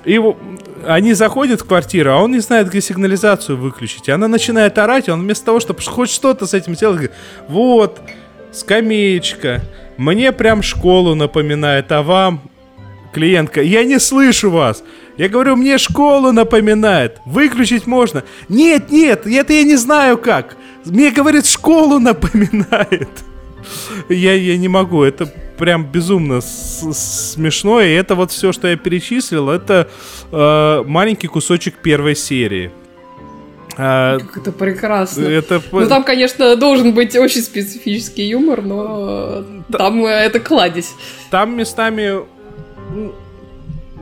[0.05, 0.21] И
[0.85, 4.07] они заходят в квартиру, а он не знает, где сигнализацию выключить.
[4.07, 7.15] И она начинает орать, и он вместо того, чтобы хоть что-то с этим сделать, говорит,
[7.47, 7.99] вот,
[8.55, 9.61] скамеечка,
[9.97, 12.41] мне прям школу напоминает, а вам,
[13.13, 14.83] клиентка, я не слышу вас.
[15.17, 17.19] Я говорю, мне школу напоминает.
[17.25, 18.23] Выключить можно.
[18.49, 20.57] Нет, нет, это я не знаю как.
[20.85, 23.09] Мне, говорит, школу напоминает.
[24.09, 25.25] Я, я не могу, это
[25.57, 27.81] прям безумно смешно.
[27.81, 29.89] И это вот все, что я перечислил, это
[30.31, 32.71] э, маленький кусочек первой серии.
[33.77, 35.25] А, Как это прекрасно.
[35.25, 40.93] это Ну там, конечно, должен быть очень специфический юмор, но там э, это кладезь.
[41.31, 42.21] там местами
[42.91, 43.13] м,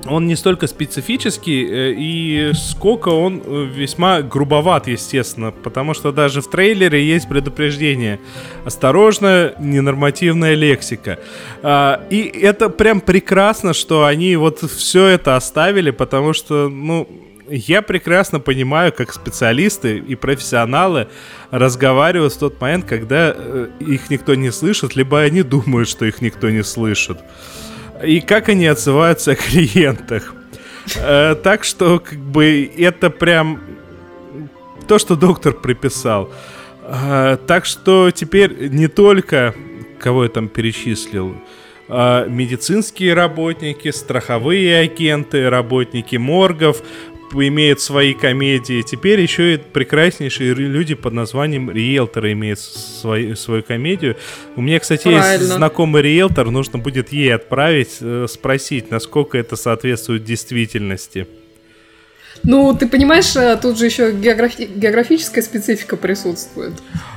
[0.06, 6.42] он не столько специфический, э, и сколько он э, весьма грубоват, естественно, потому что даже
[6.42, 8.20] в трейлере есть предупреждение.
[8.66, 11.20] Осторожно, ненормативная лексика.
[11.62, 17.08] А, И это прям прекрасно, что они вот все это оставили, потому что, ну,
[17.50, 21.08] я прекрасно понимаю, как специалисты и профессионалы
[21.52, 26.22] разговаривают в тот момент, когда э, их никто не слышит, либо они думают, что их
[26.22, 27.20] никто не слышит.
[28.04, 30.34] И как они отзываются о клиентах.
[30.96, 33.60] Э, Так что, как бы, это прям
[34.88, 36.32] то, что доктор приписал.
[36.84, 39.54] Э, Так что теперь не только,
[40.00, 41.36] кого я там перечислил,
[41.90, 46.82] медицинские работники, страховые агенты, работники моргов
[47.42, 48.82] имеют свои комедии.
[48.82, 54.18] Теперь еще и прекраснейшие люди под названием риэлторы имеют свою, свою комедию.
[54.56, 55.56] У меня, кстати, есть Правильно.
[55.56, 61.28] знакомый риэлтор, нужно будет ей отправить, э, спросить, насколько это соответствует действительности.
[62.46, 66.74] Ну, ты понимаешь, э, тут же еще географи- географическая специфика присутствует.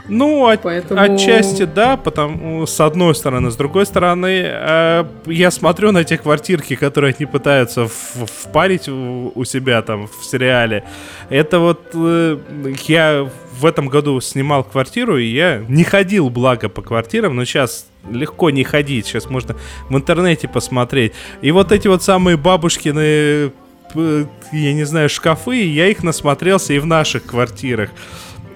[0.09, 5.91] Ну, от- Поэтому- отчасти да, потому с одной стороны, с другой стороны, э, я смотрю
[5.91, 10.85] на те квартирки, которые они пытаются в- впарить у, у себя там в сериале.
[11.29, 12.39] Это вот э,
[12.87, 17.87] я в этом году снимал квартиру, и я не ходил, благо, по квартирам, но сейчас
[18.09, 19.57] легко не ходить, сейчас можно
[19.89, 21.13] в интернете посмотреть.
[21.43, 23.51] И вот эти вот самые бабушкины
[23.95, 27.91] я не знаю, шкафы, я их насмотрелся и в наших квартирах.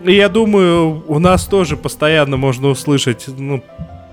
[0.04, 3.62] И я думаю, у нас тоже постоянно можно услышать, ну,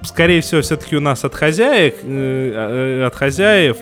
[0.04, 3.78] скорее всего, все-таки у нас от хозяек, э, э, от хозяев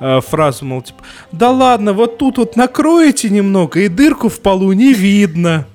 [0.00, 4.72] э, фразу, мол, типа, да ладно, вот тут вот накроете немного, и дырку в полу
[4.72, 5.66] не видно.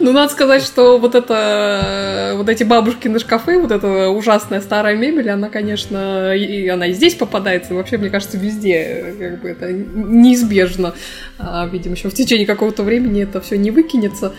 [0.00, 5.30] Ну, надо сказать, что вот это, вот эти бабушкины шкафы, вот эта ужасная старая мебель,
[5.30, 9.72] она, конечно, и она и здесь попадается, и вообще, мне кажется, везде, как бы это
[9.72, 10.94] неизбежно.
[11.38, 14.32] А, видимо, еще в течение какого-то времени это все не выкинется.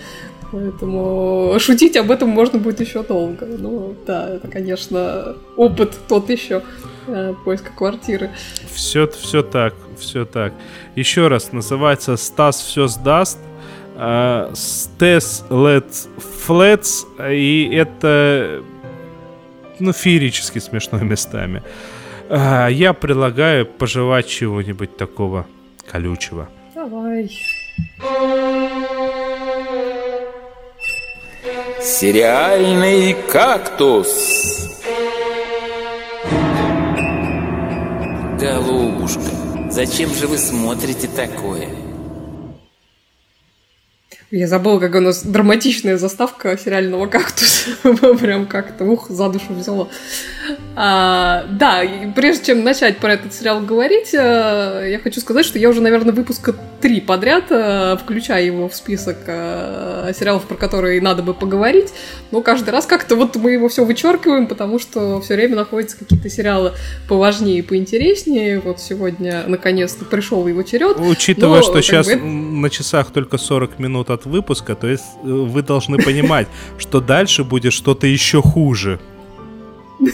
[0.51, 3.45] Поэтому шутить об этом можно будет еще долго.
[3.45, 6.61] Ну, да, это, конечно, опыт тот еще
[7.07, 8.30] э, поиска квартиры.
[8.73, 10.53] Все, все так, все так.
[10.95, 13.39] Еще раз, называется Стас все сдаст.
[13.95, 16.07] Э, Стес Let's
[16.47, 17.05] Flats.
[17.33, 18.63] И это
[19.79, 21.63] ну, феерически смешно местами.
[22.29, 25.45] А, Я предлагаю пожевать чего-нибудь такого
[25.89, 26.49] колючего.
[26.73, 27.31] Давай.
[31.81, 34.71] Сериальный кактус.
[38.39, 39.21] Голубушка,
[39.69, 41.84] зачем же вы смотрите такое?
[44.32, 47.69] Я забыла, как у нас драматичная заставка сериального кактуса.
[48.19, 49.88] Прям как-то, ух, за душу взяла.
[50.76, 51.84] А, да,
[52.15, 56.13] прежде чем начать про этот сериал говорить, э, я хочу сказать, что я уже, наверное,
[56.13, 61.93] выпуска три подряд, э, включая его в список э, сериалов, про которые надо бы поговорить.
[62.32, 66.30] Но каждый раз как-то вот мы его все вычеркиваем, потому что все время находятся какие-то
[66.30, 66.73] сериалы
[67.07, 68.59] поважнее и поинтереснее.
[68.59, 70.97] Вот сегодня наконец-то пришел его черед.
[70.99, 75.28] Учитывая, Но, что сейчас бы, на часах только 40 минут от выпуска, то есть э,
[75.28, 76.47] вы должны понимать,
[76.78, 78.99] что дальше будет что-то еще хуже.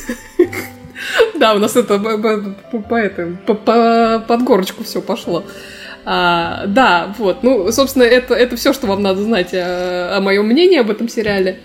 [1.40, 3.00] Да, у нас это по, по- по
[3.48, 5.44] по- по- под горочку все пошло.
[6.06, 7.44] А, да, вот.
[7.44, 11.08] Ну, собственно, это, это все, что вам надо знать о, о моем мнении об этом
[11.10, 11.60] сериале.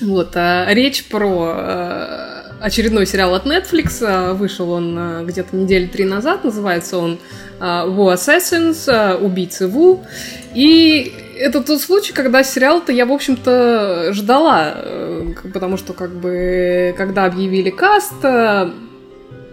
[0.00, 3.98] Вот, а речь про э, очередной сериал от Netflix.
[4.00, 6.44] а, Вышел он а, где-то недели три назад.
[6.44, 7.18] Называется он
[7.60, 10.04] а, Wu Assassins, а, убийцы Ву.
[10.54, 14.72] И это тот случай, когда сериал-то я, в общем-то, ждала.
[14.76, 18.70] э, Потому что, как бы, когда объявили каст, э, э,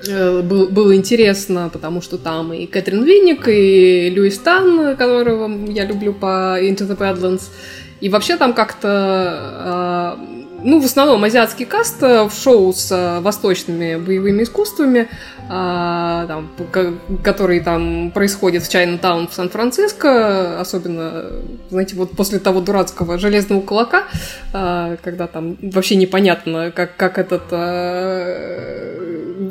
[0.04, 6.14] был- было интересно, потому что там и Кэтрин Винник, и Льюис Тан, которого я люблю
[6.14, 7.44] по Into the Badlands.
[8.02, 10.26] И вообще там как-то, э,
[10.64, 15.08] ну, в основном азиатский каст э, в шоу с э, восточными боевыми искусствами,
[15.48, 21.26] а, там, ко- который там происходит в Чайна-таун в Сан-Франциско, особенно,
[21.70, 24.06] знаете, вот после того дурацкого железного кулака,
[24.54, 29.05] а, когда там вообще непонятно, как, как этот а,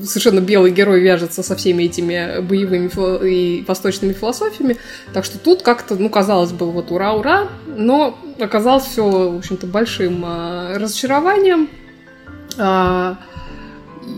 [0.05, 2.90] совершенно белый герой вяжется со всеми этими боевыми
[3.28, 4.76] и восточными философиями.
[5.12, 10.22] Так что тут как-то, ну, казалось бы, вот ура-ура, но оказалось все, в общем-то, большим
[10.24, 11.68] а, разочарованием.
[12.59, 13.18] А,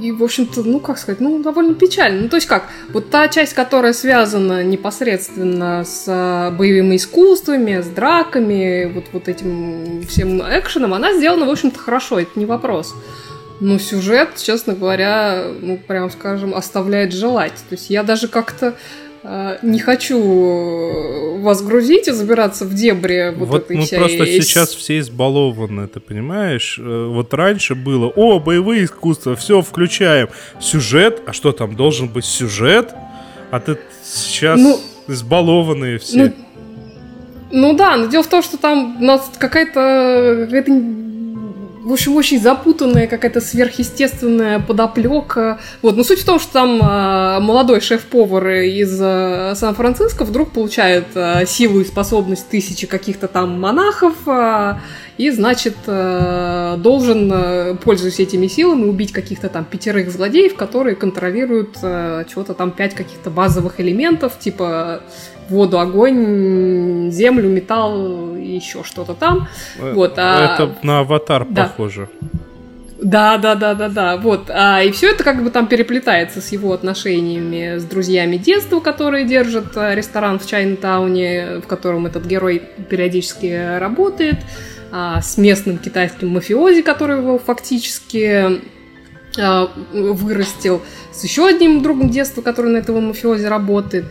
[0.00, 2.22] и, в общем-то, ну, как сказать, ну, довольно печально.
[2.22, 7.86] Ну, то есть как, вот та часть, которая связана непосредственно с а, боевыми искусствами, с
[7.86, 12.94] драками, вот, вот этим всем экшеном, она сделана, в общем-то, хорошо, это не вопрос.
[13.60, 17.54] Но сюжет, честно говоря, ну, прям скажем, оставляет желать.
[17.68, 18.74] То есть я даже как-то
[19.28, 23.98] а, не хочу вас грузить и забираться в дебри вот, Вот этой мы всей...
[23.98, 26.78] просто сейчас все избалованы, ты понимаешь?
[26.78, 30.28] Э, Вот раньше было, о, боевые искусства, все, включаем.
[30.60, 32.94] Сюжет, а что там, должен быть сюжет?
[33.50, 34.78] А ты сейчас Ну,
[35.08, 36.16] избалованные все.
[36.16, 36.32] Ну,
[37.50, 41.05] ну да, но дело в том, что там у нас какая-то, какая-то
[41.86, 45.60] в общем, очень запутанная, какая-то сверхъестественная подоплека.
[45.82, 45.96] Вот.
[45.96, 51.46] Но суть в том, что там а, молодой шеф-повар из а, Сан-Франциско вдруг получает а,
[51.46, 54.14] силу и способность тысячи каких-то там монахов,
[55.16, 62.70] и, значит, должен, пользуясь этими силами, убить каких-то там пятерых злодеев, которые контролируют чего-то там
[62.70, 65.02] пять каких-то базовых элементов, типа
[65.50, 69.48] воду, огонь, землю, металл и еще что-то там.
[69.78, 71.64] Э, Вот, а- Это на аватар Да.
[71.64, 72.08] похоже.
[73.02, 74.16] Да, да, да, да, да.
[74.16, 74.48] Вот.
[74.48, 79.26] А, и все это как бы там переплетается с его отношениями с друзьями детства, которые
[79.26, 84.38] держат а, ресторан в Чайнатауне, в котором этот герой периодически работает,
[84.92, 88.60] а, с местным китайским мафиози, который его фактически
[89.38, 90.80] а, вырастил,
[91.12, 94.06] с еще одним другом детства, который на этого мафиози работает.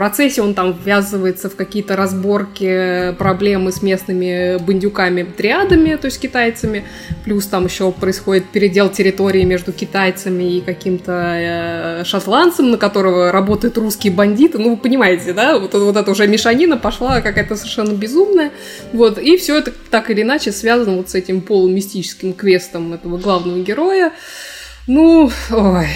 [0.00, 6.86] Процессе он там ввязывается в какие-то разборки, проблемы с местными бандюками-триадами, то есть китайцами.
[7.22, 13.76] Плюс там еще происходит передел территории между китайцами и каким-то э, шотландцем, на которого работают
[13.76, 14.56] русские бандиты.
[14.56, 15.58] Ну, вы понимаете, да?
[15.58, 18.52] Вот, вот эта уже мешанина пошла какая-то совершенно безумная.
[18.94, 19.18] Вот.
[19.18, 24.14] И все это так или иначе связано вот с этим полумистическим квестом этого главного героя.
[24.86, 25.88] Ну, ой,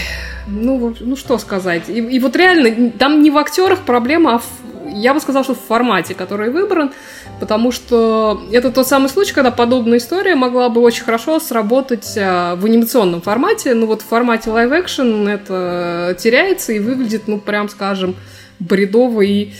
[0.47, 1.89] ну, ну что сказать.
[1.89, 4.45] И, и вот реально, там не в актерах проблема, а в,
[4.93, 6.93] я бы сказала, что в формате, который выбран,
[7.41, 12.57] потому что это тот самый случай, когда подобная история могла бы очень хорошо сработать а,
[12.57, 18.17] в анимационном формате, ну вот в формате live-action это теряется и выглядит, ну прям скажем,
[18.59, 19.53] бредово и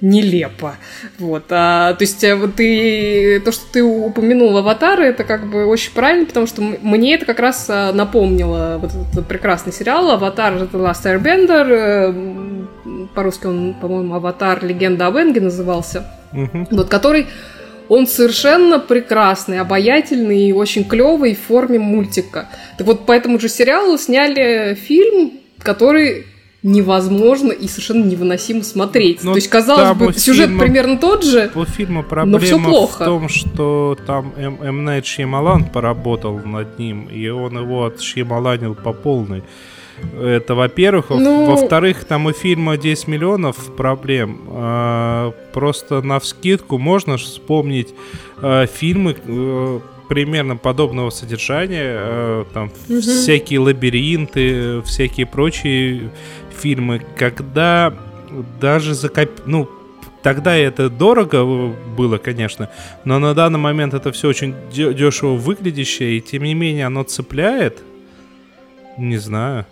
[0.00, 0.76] нелепо.
[1.18, 1.44] Вот.
[1.50, 5.92] А, то есть, а, вот ты, то, что ты упомянул аватары, это как бы очень
[5.92, 10.72] правильно, потому что мне это как раз а, напомнило вот этот прекрасный сериал Аватар The
[10.72, 12.66] Last Airbender.
[12.84, 16.04] э, По-русски он, по-моему, Аватар Легенда об Энге назывался.
[16.32, 16.68] Мгм.
[16.70, 17.26] Вот, который
[17.88, 22.48] он совершенно прекрасный, обаятельный и очень клевый в форме мультика.
[22.78, 25.32] Так вот, по этому же сериалу сняли фильм,
[25.62, 26.26] который
[26.66, 29.22] невозможно и совершенно невыносимо смотреть.
[29.22, 31.50] Ну, То есть, казалось бы, сюжет фильма- примерно тот же.
[31.54, 33.02] У фильма проблема плохо.
[33.02, 34.58] в том, что там М.
[34.60, 34.84] М.
[34.84, 39.42] Найт Шьямалан поработал над ним, и он его отшьямаланил по полной.
[40.20, 41.08] Это во-первых.
[41.10, 44.40] Во- Ну- Во-вторых, там у фильма 10 миллионов проблем.
[44.48, 47.94] А, Просто на вскидку можно вспомнить
[48.42, 51.96] а, фильмы э, примерно подобного содержания.
[51.98, 53.00] э, Там Мгм.
[53.00, 56.10] всякие лабиринты, всякие прочие
[56.56, 57.92] фильмы, когда
[58.60, 59.30] даже закоп...
[59.46, 59.68] ну,
[60.22, 61.44] Тогда это дорого
[61.96, 62.68] было, конечно,
[63.04, 67.78] но на данный момент это все очень дешево выглядящее, и тем не менее оно цепляет.
[68.98, 69.66] Не знаю.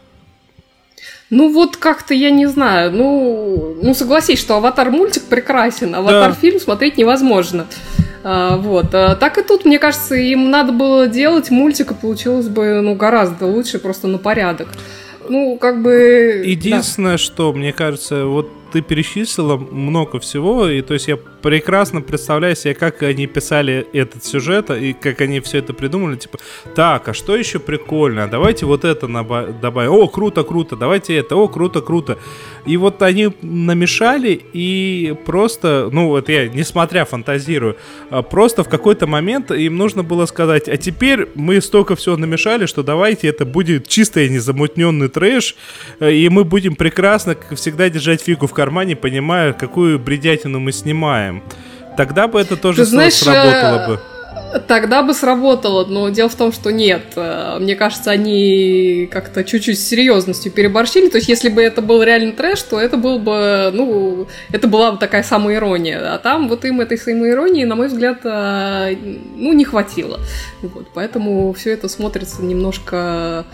[1.28, 2.92] Ну вот как-то я не знаю.
[2.92, 7.66] Ну, ну согласись, что Аватар мультик прекрасен, Аватар фильм смотреть невозможно.
[8.22, 8.94] А, вот.
[8.94, 12.94] А, так и тут, мне кажется, им надо было делать мультик, и получилось бы ну,
[12.94, 14.68] гораздо лучше, просто на порядок.
[15.28, 16.42] Ну, как бы...
[16.44, 16.48] да.
[16.48, 22.56] Единственное, что мне кажется, вот ты перечислила много всего, и то есть я прекрасно представляю
[22.56, 26.38] себе, как они писали этот сюжет, и как они все это придумали, типа,
[26.74, 31.46] так, а что еще прикольно, давайте вот это добавим, о, круто, круто, давайте это, о,
[31.46, 32.18] круто, круто.
[32.66, 37.76] И вот они намешали, и просто, ну вот я, несмотря фантазирую,
[38.10, 42.66] а просто в какой-то момент им нужно было сказать, а теперь мы столько всего намешали,
[42.66, 45.54] что давайте это будет чистый незамутненный трэш,
[46.00, 48.63] э, и мы будем прекрасно, как всегда, держать фигу в кармане,
[48.94, 51.42] понимая, какую бредятину мы снимаем.
[51.96, 54.00] Тогда бы это тоже Ты знаешь, сработало бы.
[54.68, 57.02] Тогда бы сработало, но дело в том, что нет.
[57.16, 61.08] Э, Мне кажется, они как-то чуть-чуть с серьезностью переборщили.
[61.08, 64.92] То есть, если бы это был реальный трэш, то это был бы, ну, это была
[64.92, 66.14] бы такая самоирония.
[66.14, 68.96] А там вот им этой самоиронии, на мой взгляд, э,
[69.36, 70.20] ну, не хватило.
[70.62, 73.44] Вот, поэтому все это смотрится немножко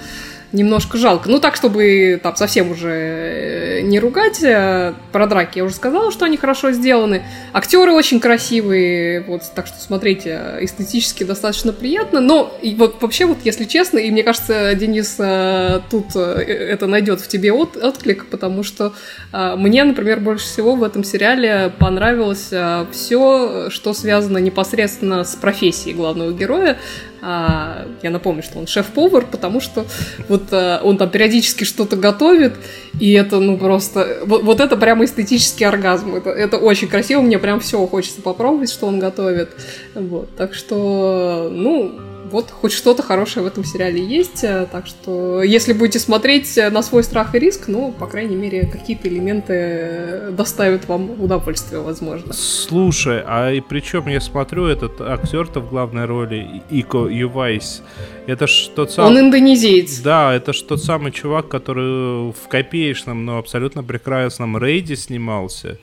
[0.53, 1.29] немножко жалко.
[1.29, 4.43] Ну, так, чтобы там совсем уже э, не ругать.
[4.43, 7.23] э, Про драки я уже сказала, что они хорошо сделаны.
[7.53, 12.21] Актеры очень красивые, вот, так что смотрите, эстетически достаточно приятно.
[12.21, 16.87] Но и вот вообще, вот, если честно, и мне кажется, Денис э, тут э, это
[16.87, 18.93] найдет в тебе от, отклик, потому что
[19.33, 22.51] э, мне, например, больше всего в этом сериале понравилось
[22.93, 26.79] все, что связано непосредственно с профессией главного героя.
[27.23, 29.85] А, я напомню, что он шеф-повар, потому что
[30.29, 32.55] вот а, он там периодически что-то готовит,
[32.99, 34.21] и это, ну, просто...
[34.25, 36.15] Вот, вот это прямо эстетический оргазм.
[36.15, 39.51] Это, это очень красиво, мне прям все хочется попробовать, что он готовит.
[39.95, 41.93] Вот, так что, ну,
[42.31, 46.83] вот хоть что-то хорошее в этом сериале есть, э, так что если будете смотреть на
[46.83, 52.33] свой страх и риск, ну, по крайней мере, какие-то элементы э, доставят вам удовольствие, возможно.
[52.33, 57.83] Слушай, а и причем я смотрю, этот актер-то в главной роли, Ико Ювайс,
[58.27, 59.11] это ж тот самый...
[59.11, 60.01] Он индонезиец.
[60.01, 65.79] Да, это ж тот самый чувак, который в копеечном, но абсолютно прекрасном рейде снимался.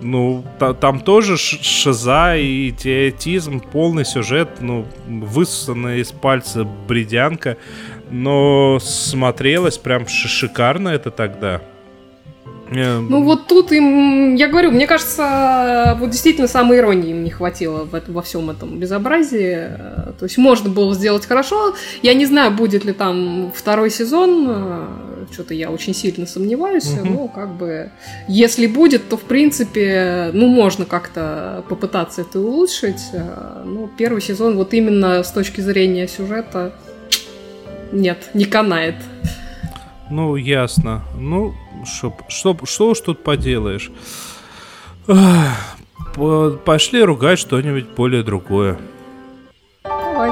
[0.00, 7.56] Ну, та- там тоже шиза и идиотизм, полный сюжет, ну, высосанная из пальца бредянка,
[8.10, 11.60] но смотрелось прям шикарно это тогда.
[12.70, 17.30] Э, Ну вот тут им, я говорю, мне кажется, вот действительно самой иронии им не
[17.30, 19.68] хватило в этом, во всем этом безобразии.
[20.18, 21.74] То есть можно было сделать хорошо.
[22.02, 24.46] Я не знаю, будет ли там второй сезон.
[24.48, 24.86] э,
[25.32, 26.90] Что-то я очень сильно сомневаюсь.
[26.92, 27.14] Мгм.
[27.14, 27.90] Но как бы,
[28.28, 33.02] если будет, то в принципе, ну можно как-то попытаться это улучшить.
[33.64, 36.72] Ну первый сезон вот именно с точки зрения сюжета
[37.92, 38.96] нет, не канает.
[40.10, 41.02] Ну, ясно.
[41.18, 41.52] Ну,
[41.84, 43.90] шо, что, что уж тут поделаешь.
[46.64, 48.78] Пошли ругать что-нибудь более другое.
[49.84, 50.30] Давай.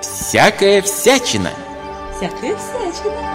[0.00, 1.50] Всякая всячина.
[2.16, 3.30] Всякая всячина.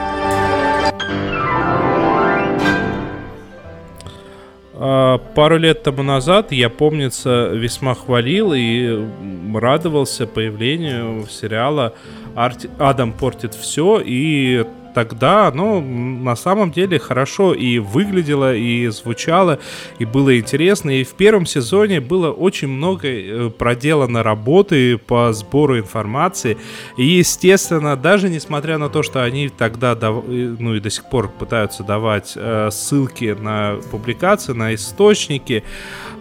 [5.36, 9.06] Пару лет тому назад я, помнится, весьма хвалил и
[9.54, 11.94] радовался появлению сериала
[12.36, 14.66] «Арти- «Адам портит все», и
[14.96, 19.60] тогда оно на самом деле хорошо и выглядело, и звучало,
[20.00, 20.90] и было интересно.
[20.90, 26.58] И в первом сезоне было очень много э, проделано работы по сбору информации.
[26.98, 31.28] И, естественно, даже несмотря на то, что они тогда, э, ну и до сих пор
[31.28, 35.66] пытаются давать э, ссылки на публикации, на источники,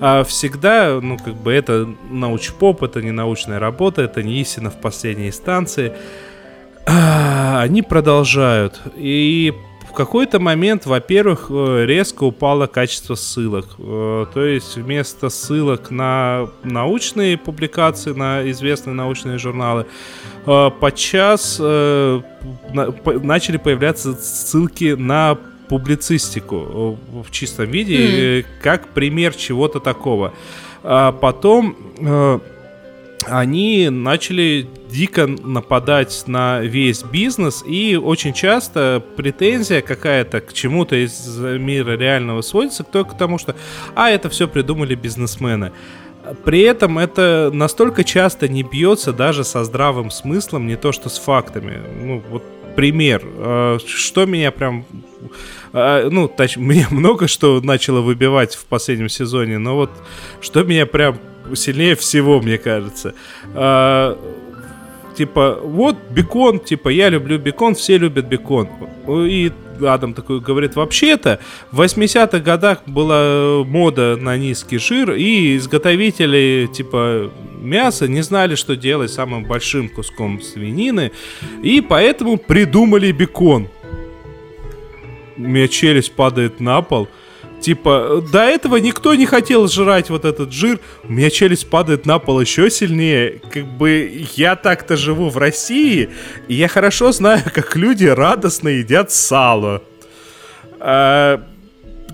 [0.00, 4.80] а всегда, ну, как бы это научпоп, это не научная работа, это не истина в
[4.80, 5.92] последней инстанции.
[6.86, 8.80] А, Они продолжают.
[8.96, 9.52] И
[9.88, 13.66] в какой-то момент, во-первых, э, резко упало качество ссылок.
[13.78, 19.86] Э, То есть вместо ссылок на научные публикации, на известные научные журналы,
[20.46, 29.34] э, подчас на- по- начали появляться ссылки на публицистику в чистом виде, э, как пример
[29.34, 30.32] чего-то такого.
[30.82, 31.76] А потом
[33.26, 41.38] они начали дико нападать на весь бизнес, и очень часто претензия какая-то к чему-то из
[41.38, 43.56] мира реального сводится только к тому, что
[43.94, 45.72] «а, это все придумали бизнесмены».
[46.44, 51.18] При этом это настолько часто не бьется даже со здравым смыслом, не то что с
[51.18, 51.82] фактами.
[52.00, 52.42] Ну, вот
[52.74, 53.22] пример.
[53.24, 54.86] Э, Что меня прям...
[55.72, 59.90] э, Ну, точ- мне много что начало выбивать в последнем сезоне, но вот
[60.40, 61.18] что меня прям
[61.54, 63.14] сильнее всего, мне кажется.
[63.54, 64.18] А,
[65.16, 68.68] Типа, вот бекон, типа, я люблю бекон, все любят бекон.
[69.08, 71.38] И Адам такой говорит, вообще-то
[71.70, 77.30] в 80-х годах была мода на низкий жир, и изготовители, типа,
[77.60, 81.12] мяса не знали, что делать самым большим куском свинины,
[81.62, 83.68] и поэтому придумали бекон.
[85.36, 87.08] у меня челюсть падает на пол.
[87.64, 90.80] Типа, до этого никто не хотел жрать вот этот жир.
[91.02, 93.40] У меня челюсть падает на пол еще сильнее.
[93.50, 96.10] Как бы я так-то живу в России,
[96.46, 99.82] и я хорошо знаю, как люди радостно едят сало.
[100.78, 101.42] А,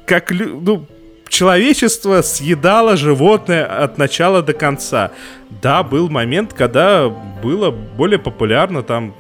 [0.07, 0.87] как ну,
[1.29, 5.11] человечество съедало животное от начала до конца.
[5.61, 7.09] Да, был момент, когда
[7.43, 9.17] было более популярно там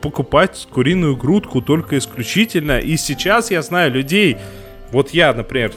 [0.00, 2.78] покупать куриную грудку только исключительно.
[2.78, 4.36] И сейчас я знаю людей,
[4.92, 5.72] вот я, например,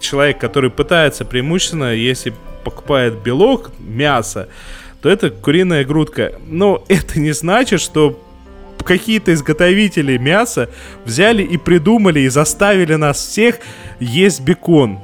[0.00, 2.32] человек, который пытается преимущественно, если
[2.64, 4.48] покупает белок, мясо,
[5.02, 6.32] то это куриная грудка.
[6.46, 8.18] Но это не значит, что
[8.84, 10.68] какие-то изготовители мяса
[11.04, 13.58] взяли и придумали и заставили нас всех
[13.98, 14.98] есть бекон.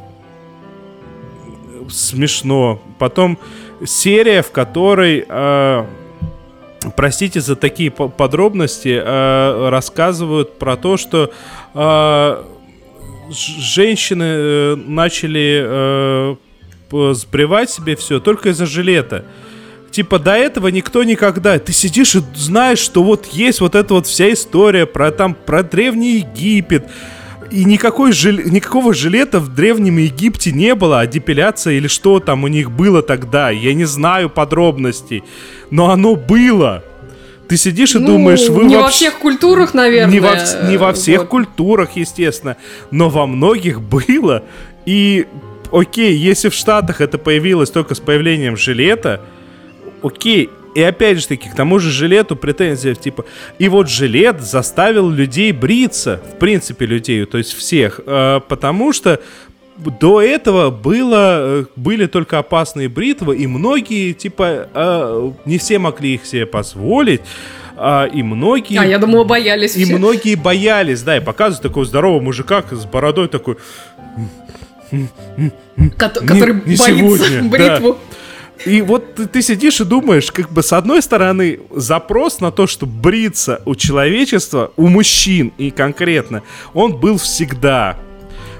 [1.88, 2.80] Смешно.
[2.98, 3.38] Потом
[3.84, 5.84] серия, в которой, э,
[6.96, 11.30] простите за такие по- подробности, э, рассказывают про то, что
[11.74, 12.44] э,
[13.30, 16.36] женщины э, начали э,
[17.14, 19.24] сбривать себе все только из-за жилета.
[19.90, 21.58] Типа до этого никто никогда.
[21.58, 25.62] Ты сидишь и знаешь, что вот есть вот эта вот вся история про там про
[25.62, 26.86] древний Египет.
[27.50, 28.38] И никакой жил...
[28.38, 33.02] никакого жилета в Древнем Египте не было, а депиляция или что там у них было
[33.02, 33.50] тогда.
[33.50, 35.22] Я не знаю подробностей.
[35.70, 36.82] Но оно было.
[37.48, 38.96] Ты сидишь и Ну, думаешь, вы не во вообще...
[38.96, 40.12] всех культурах, наверное.
[40.12, 40.36] Не во,
[40.68, 41.28] не во всех Вот.
[41.28, 42.56] культурах, естественно,
[42.90, 44.42] но во многих было.
[44.84, 45.26] И
[45.72, 49.20] окей, если в Штатах это появилось только с появлением жилета,
[50.02, 50.50] окей.
[50.74, 53.24] И опять же таки, к тому же жилету претензия, типа,
[53.58, 59.22] и вот жилет заставил людей бриться, в принципе, людей, то есть всех, э, потому что
[59.78, 66.14] до этого было, э, были только опасные бритвы, и многие, типа, э, не все могли
[66.14, 67.20] их себе позволить,
[67.76, 68.78] а, и многие...
[68.78, 69.96] А, я думала, боялись И все.
[69.96, 73.56] многие боялись, да, и показывают такого здорового мужика с бородой такой,
[74.90, 77.98] Не- который не боится сегодня, бритву.
[78.64, 82.66] И вот ты, ты сидишь и думаешь, как бы с одной стороны запрос на то,
[82.66, 87.98] что бриться у человечества, у мужчин и конкретно, он был всегда.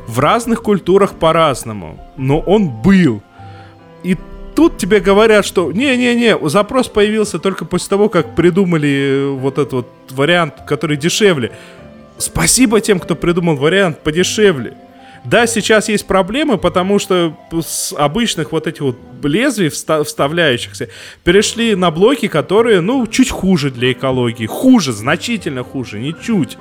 [0.07, 3.23] В разных культурах по-разному, но он был.
[4.05, 4.17] И
[4.55, 9.73] тут тебе говорят, что не-не-не, запрос появился только после того, как придумали э, вот этот
[9.73, 11.53] вот вариант, который дешевле.
[12.19, 14.77] Спасибо тем, кто придумал вариант подешевле.
[15.25, 20.89] Да, сейчас есть проблемы, потому что с обычных вот этих вот лезвий вста- вставляющихся
[21.25, 24.47] перешли на блоки, которые, ну, чуть хуже для экологии.
[24.47, 26.57] Хуже, значительно хуже, не чуть.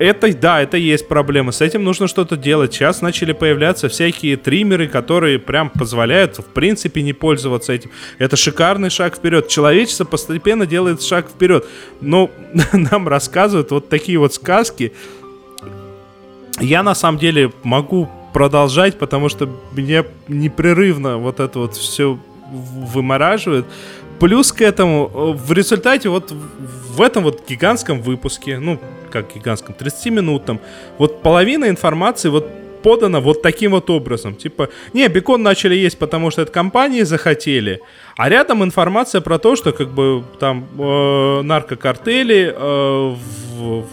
[0.00, 1.52] Это, да, это есть проблема.
[1.52, 2.72] С этим нужно что-то делать.
[2.72, 7.90] Сейчас начали появляться всякие триммеры, которые прям позволяют, в принципе, не пользоваться этим.
[8.16, 9.48] Это шикарный шаг вперед.
[9.48, 11.66] Человечество постепенно делает шаг вперед.
[12.00, 12.30] Но
[12.72, 14.94] нам рассказывают вот такие вот сказки.
[16.60, 22.18] Я на самом деле могу продолжать, потому что меня непрерывно вот это вот все
[22.50, 23.66] вымораживает.
[24.20, 28.78] Плюс к этому, э, в результате вот в- этом вот гигантском выпуске, ну,
[29.10, 30.60] как гигантском, 30-минутном,
[30.98, 32.46] вот половина информации вот
[32.82, 34.34] подана вот таким вот образом.
[34.34, 37.80] Типа, не, бекон начали есть, потому что это компании захотели,
[38.16, 43.14] а рядом информация про то, что как бы там э, наркокартели э,
[43.56, 43.86] в- в-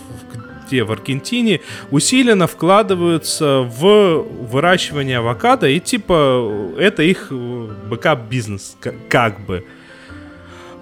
[0.68, 1.60] где в Аргентине
[1.92, 9.64] усиленно вкладываются в выращивание авокадо и типа это их э, бэкап-бизнес к- как бы.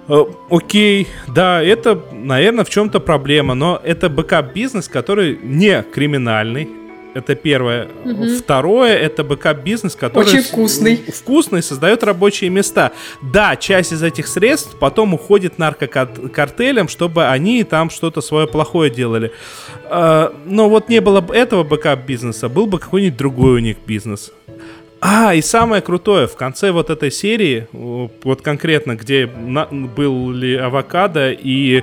[0.08, 6.68] Э, Окей, да, это, наверное, в чем-то проблема, но это бэкап-бизнес, который не криминальный.
[7.14, 7.88] Это первое.
[8.38, 10.26] Второе, это бэкап-бизнес, который...
[10.26, 10.96] Очень вкусный.
[10.96, 12.92] Вкусный, создает рабочие места.
[13.22, 19.32] Да, часть из этих средств потом уходит наркокартелям, чтобы они там что-то свое плохое делали.
[19.88, 24.30] Э, Но вот не было бы этого бэкап-бизнеса, был бы какой-нибудь другой у них бизнес.
[25.00, 31.30] А, и самое крутое, в конце вот этой серии, вот конкретно, где на- были авокадо
[31.32, 31.82] и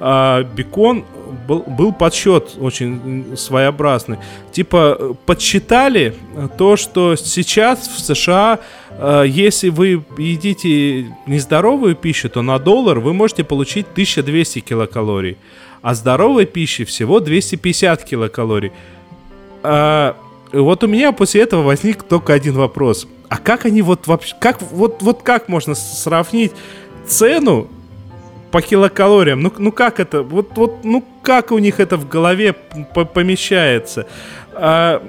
[0.00, 1.04] а, бекон,
[1.46, 4.18] был, был подсчет очень своеобразный.
[4.52, 8.58] Типа, э, подсчитали э, то, что сейчас в США,
[8.90, 15.36] э, если вы едите нездоровую пищу, то на доллар вы можете получить 1200 килокалорий,
[15.82, 18.72] а здоровой пищи всего 250 килокалорий.
[20.52, 23.06] Вот у меня после этого возник только один вопрос.
[23.28, 24.34] А как они вот вообще...
[24.38, 26.52] Как, вот, вот как можно сравнить
[27.06, 27.68] цену
[28.50, 29.40] по килокалориям?
[29.40, 30.22] Ну, ну как это?
[30.22, 34.06] Вот, вот, ну как у них это в голове помещается?
[34.52, 35.02] А,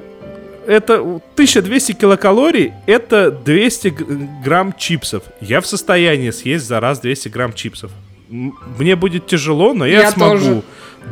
[0.66, 4.06] это 1200 килокалорий, это 200 г-
[4.44, 5.24] грамм чипсов.
[5.42, 7.92] Я в состоянии съесть за раз 200 грамм чипсов.
[8.30, 10.32] Мне будет тяжело, но я, Я смогу.
[10.38, 10.62] тоже.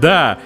[0.01, 0.39] Да.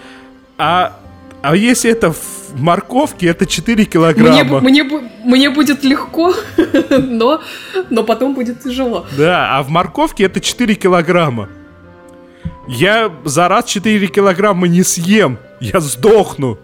[0.58, 0.98] А
[1.44, 2.18] А если это в
[2.62, 4.60] морковке, это 4 Мне, килограмма.
[4.62, 6.34] мне, бу- мне будет легко,
[6.90, 7.42] но,
[7.90, 9.06] но потом будет тяжело.
[9.18, 11.50] Да, а в морковке это 4 килограмма.
[12.68, 15.38] Я за раз 4 килограмма не съем.
[15.60, 16.58] Я сдохну.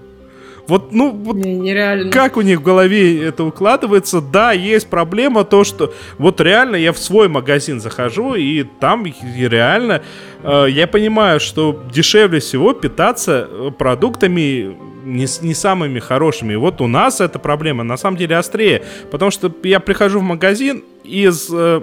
[0.68, 2.12] Вот, ну, вот Не- Нереально.
[2.12, 4.22] как у них в голове это укладывается?
[4.22, 9.06] Да, есть проблема то, что вот реально я в свой магазин захожу, и там
[9.48, 10.02] реально
[10.44, 16.54] э, я понимаю, что дешевле всего питаться э, продуктами не, не самыми хорошими.
[16.54, 18.82] И вот у нас эта проблема на самом деле острее,
[19.12, 21.50] потому что я прихожу в магазин из...
[21.52, 21.82] э,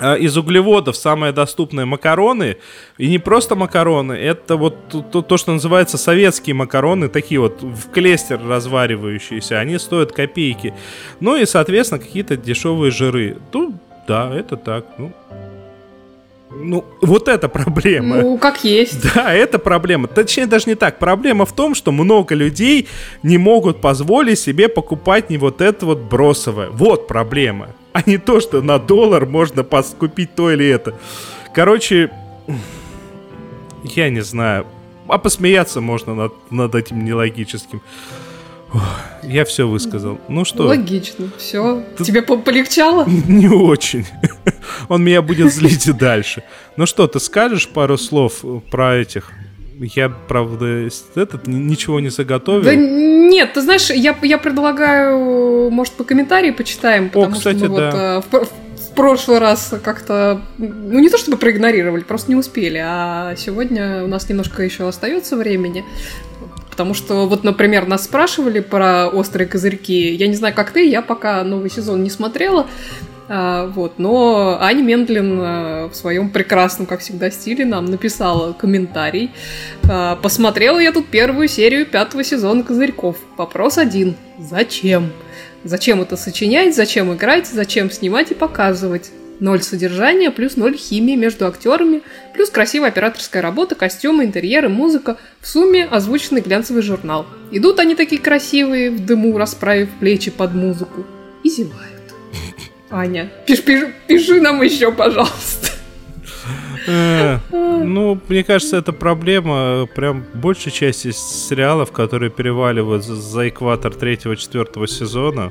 [0.00, 2.56] э, из углеводов самые доступные макароны,
[2.98, 4.76] и не просто макароны, это вот
[5.10, 10.72] то- то, что называется советские макароны, такие вот в клестер разваривающиеся, они стоят копейки.
[11.20, 13.36] Ну и, соответственно, какие-то дешевые жиры.
[13.52, 13.74] Ну,
[14.06, 15.12] да, это так, ну...
[16.52, 18.16] Ну, вот это проблема.
[18.16, 19.00] Ну, как есть.
[19.14, 20.08] Да, это проблема.
[20.08, 20.98] Точнее, даже не так.
[20.98, 22.88] Проблема в том, что много людей
[23.22, 26.68] не могут позволить себе покупать не вот это вот бросовое.
[26.70, 27.68] Вот проблема.
[27.92, 29.64] А не то, что на доллар можно
[29.98, 30.94] купить то или это.
[31.52, 32.10] Короче,
[33.82, 34.66] я не знаю.
[35.08, 37.82] А посмеяться можно над, над этим нелогическим.
[39.22, 40.18] Я все высказал.
[40.28, 41.28] Ну что, Логично.
[41.38, 41.84] Все.
[41.98, 43.04] Тебе по- полегчало?
[43.28, 44.06] не очень.
[44.88, 46.42] Он меня будет злить и дальше.
[46.76, 49.32] Ну что, ты скажешь пару слов про этих?
[49.78, 52.62] Я, правда, этот ничего не заготовил.
[52.62, 57.78] Да нет, ты знаешь, я, я предлагаю, может, по комментарии почитаем, потому кстати, что мы
[57.78, 58.22] да.
[58.30, 58.48] вот э, в,
[58.90, 64.06] в прошлый раз как-то, ну не то чтобы проигнорировали, просто не успели, а сегодня у
[64.06, 65.84] нас немножко еще остается времени.
[66.80, 70.14] Потому что, вот, например, нас спрашивали про острые козырьки.
[70.14, 72.66] Я не знаю, как ты, я пока новый сезон не смотрела.
[73.28, 79.30] А, вот, но Аня Мендлин а, в своем прекрасном, как всегда, стиле нам написала комментарий.
[79.86, 83.18] А, посмотрела я тут первую серию пятого сезона Козырьков.
[83.36, 84.16] Вопрос один.
[84.38, 85.12] Зачем?
[85.64, 89.10] Зачем это сочинять, зачем играть, зачем снимать и показывать?
[89.40, 92.02] Ноль содержания, плюс ноль химии между актерами,
[92.34, 95.16] плюс красивая операторская работа, костюмы, интерьеры, музыка.
[95.40, 97.26] В сумме озвученный глянцевый журнал.
[97.50, 101.06] Идут они такие красивые, в дыму расправив плечи под музыку.
[101.42, 102.14] И зевают.
[102.90, 105.68] Аня, пиш- пиш- пиши нам еще, пожалуйста.
[106.86, 114.86] Э, Ну, мне кажется, это проблема прям большей части сериалов, которые переваливают за- экватор третьего-четвертого
[114.86, 115.50] сезона.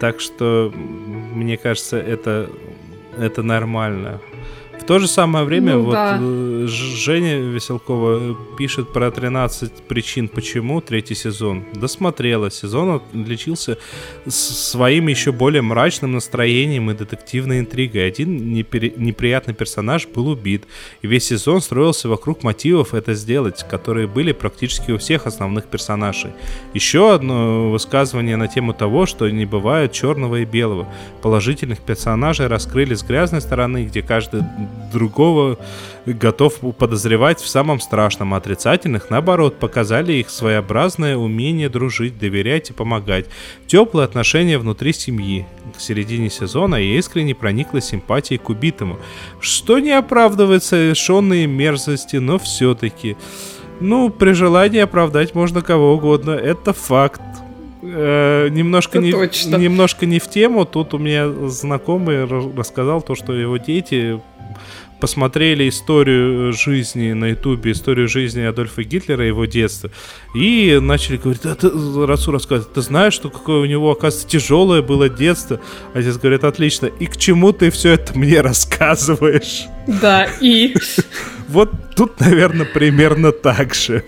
[0.00, 2.50] Так что, мне кажется, это,
[3.18, 4.20] это нормально.
[4.82, 6.18] В то же самое время Ну вот да.
[6.20, 11.62] э, Женя Веселкова э, пишет про 13 причин, почему третий сезон.
[11.72, 12.50] Досмотрела.
[12.50, 13.78] Сезон отличился
[14.26, 18.08] своим еще более мрачным настроением и детективной интригой.
[18.08, 20.64] Один непере- неприятный персонаж был убит,
[21.00, 26.32] и весь сезон строился вокруг мотивов это сделать, которые были практически у всех основных персонажей.
[26.74, 30.92] Еще одно высказывание на тему того, что не бывает черного и белого.
[31.22, 34.42] Положительных персонажей раскрыли с грязной стороны, где каждый
[34.92, 35.58] другого
[36.06, 42.72] готов подозревать в самом страшном, а отрицательных, наоборот, показали их своеобразное умение дружить, доверять и
[42.72, 43.26] помогать.
[43.66, 45.46] Теплые отношения внутри семьи.
[45.76, 48.98] К середине сезона я искренне прониклась симпатией к убитому,
[49.40, 53.16] что не оправдывает совершенные мерзости, но все-таки.
[53.80, 57.20] Ну, при желании оправдать можно кого угодно, это факт.
[57.82, 59.56] Э, немножко, Это не, точно.
[59.56, 60.64] немножко не в тему.
[60.64, 64.20] Тут у меня знакомый ра- рассказал то, что его дети
[65.00, 69.90] посмотрели историю жизни на ютубе, историю жизни Адольфа Гитлера, его детства,
[70.32, 71.70] и начали говорить, а ты,
[72.06, 75.58] Расу рассказывает, ты знаешь, что какое у него, оказывается, тяжелое было детство?
[75.92, 79.64] Отец говорит, отлично, и к чему ты все это мне рассказываешь?
[79.88, 80.74] Да, и...
[81.48, 84.04] Вот тут, наверное, примерно так же.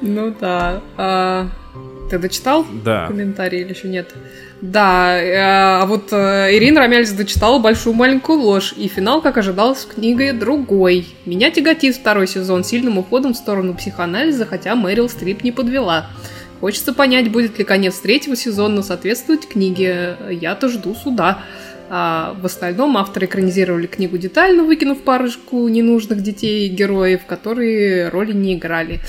[0.00, 1.50] Ну да.
[2.10, 3.06] Ты дочитал Да.
[3.06, 4.14] комментарий или еще нет?
[4.60, 9.84] Да, э, а вот э, Ирина Ромяльц дочитала «Большую маленькую ложь», и финал, как ожидалось,
[9.84, 11.06] в книге другой.
[11.26, 16.08] Меня тяготит второй сезон сильным уходом в сторону психоанализа, хотя Мэрил Стрип не подвела.
[16.60, 20.16] Хочется понять, будет ли конец третьего сезона соответствовать книге.
[20.28, 21.44] Я-то жду суда.
[21.90, 28.32] А в остальном авторы экранизировали книгу детально, выкинув парочку ненужных детей и героев, которые роли
[28.32, 29.00] не играли.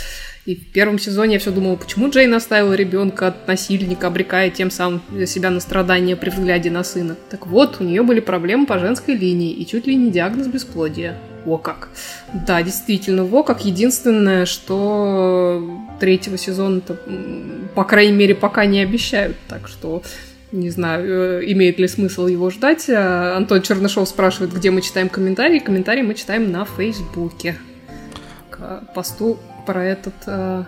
[0.49, 4.71] И в первом сезоне я все думала, почему Джейн оставила ребенка от насильника, обрекая тем
[4.71, 7.15] самым себя на страдания при взгляде на сына.
[7.29, 11.19] Так вот, у нее были проблемы по женской линии и чуть ли не диагноз бесплодия.
[11.45, 11.89] О как.
[12.47, 15.63] Да, действительно, во как единственное, что
[15.99, 16.97] третьего сезона-то,
[17.75, 19.37] по крайней мере, пока не обещают.
[19.47, 20.01] Так что
[20.51, 22.89] не знаю, э, имеет ли смысл его ждать.
[22.89, 25.59] А, Антон Чернышов спрашивает, где мы читаем комментарии.
[25.59, 27.55] Комментарии мы читаем на Фейсбуке.
[28.49, 30.63] К посту про этот э,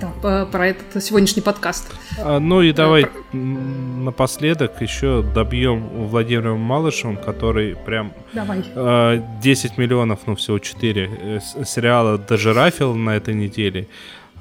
[0.00, 1.94] Да, по- про этот сегодняшний подкаст.
[2.18, 8.64] А, ну и давай м, напоследок еще добьем Владимиром Малышевым, который прям Давай.
[8.74, 13.86] э, 10 миллионов, ну всего 4 э, сериала дожирафил на этой неделе.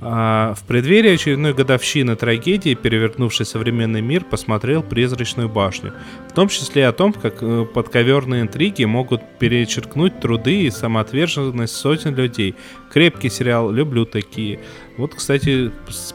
[0.08, 5.94] А, в преддверии очередной годовщины трагедии, перевернувшей современный мир, посмотрел «Призрачную башню».
[6.30, 12.14] В том числе о том, как э, подковерные интриги могут перечеркнуть труды и самоотверженность сотен
[12.14, 12.54] людей.
[12.94, 14.60] Крепкий сериал, люблю такие.
[14.98, 15.72] Вот, кстати,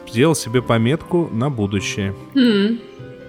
[0.07, 2.15] сделал себе пометку на будущее.
[2.37, 2.79] М.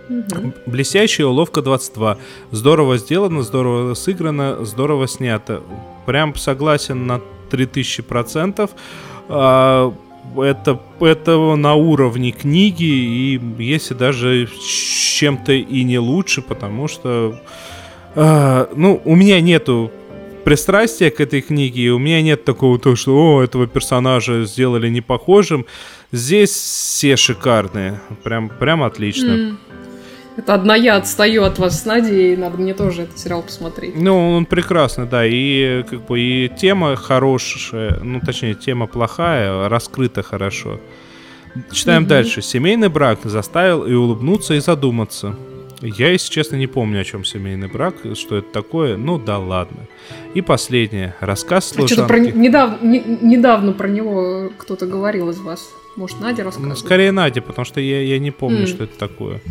[0.09, 0.53] Мгм.
[0.67, 2.19] Блестящая уловка 22.
[2.51, 5.63] Здорово сделано, здорово сыграно, здорово снято.
[6.05, 8.69] Прям согласен на 3000%.
[9.27, 9.91] А,
[10.37, 17.41] Это, это на уровне книги, и если даже чем-то и не лучше, потому что...
[18.15, 19.91] а, ну, у меня нету
[20.43, 24.89] пристрастия к этой книге, и у меня нет такого, то, что о, этого персонажа сделали
[24.89, 25.65] не похожим.
[26.11, 28.01] Здесь все шикарные.
[28.23, 29.31] Прям, прям отлично.
[29.31, 29.59] М.
[30.37, 33.95] Это одна я отстаю от вас с Надей, и надо мне тоже этот сериал посмотреть.
[33.95, 40.23] Ну, он прекрасный, да, и как бы и тема хорошая, ну, точнее, тема плохая, раскрыта
[40.23, 40.79] хорошо.
[41.71, 42.41] Читаем дальше.
[42.41, 45.35] Семейный брак заставил и улыбнуться, и задуматься.
[45.81, 48.95] Я, если честно, не помню, о чем семейный брак, что это такое.
[48.97, 49.79] Ну да ладно.
[50.33, 51.15] И последнее.
[51.19, 52.37] Рассказ А что-то про, служанки.
[52.37, 55.67] недавно, не- недавно про него кто-то говорил из вас.
[55.97, 56.77] Может, Надя Ну, рассказывает?
[56.77, 58.67] скорее Надя, потому что я, я не помню, М.
[58.67, 59.41] что это такое.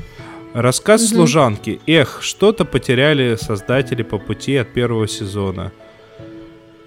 [0.54, 1.80] Рассказ служанки.
[1.86, 5.70] Эх, что-то потеряли создатели по пути от первого сезона.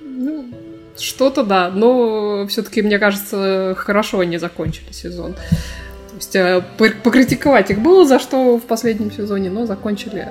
[0.02, 0.50] Ну,
[0.98, 5.34] что-то да, но все-таки, мне кажется, хорошо они закончили сезон.
[5.34, 10.28] То есть э, по- покритиковать их было за что в последнем сезоне, но закончили,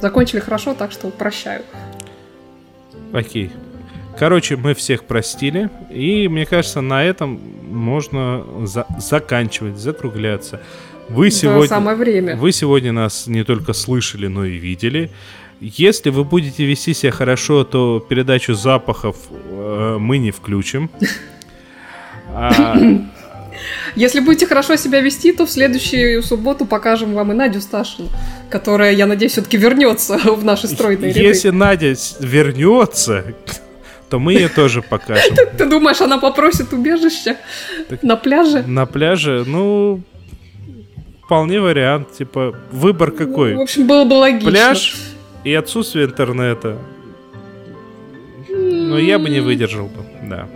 [0.00, 1.62] закончили хорошо, так что прощаю.
[3.12, 3.50] Окей.
[4.18, 10.60] Короче, мы всех простили, и мне кажется, на этом можно за- заканчивать, закругляться.
[11.08, 12.36] Вы Да, сегодня, самое время.
[12.36, 15.10] вы сегодня нас не только слышали, но и видели.
[15.60, 20.90] Если вы будете вести себя хорошо, то передачу запахов э, мы не включим.
[22.32, 22.76] А,
[23.96, 28.08] Если будете хорошо себя вести, то в следующую субботу покажем вам и Надю Сташину,
[28.50, 31.20] которая, я надеюсь, все-таки вернется в наши стройные ряды.
[31.20, 33.24] если Надя вернется,
[34.08, 35.34] то мы ее тоже покажем.
[35.58, 37.36] Ты думаешь, она попросит убежище
[38.02, 38.62] на пляже?
[38.62, 40.02] На пляже, ну,
[41.28, 42.12] вполне вариант.
[42.12, 43.54] Типа, выбор какой?
[43.54, 44.50] В общем, было бы логично.
[44.50, 44.96] Пляж
[45.44, 46.78] и отсутствие интернета.
[48.48, 50.48] Но я бы не выдержал бы, да.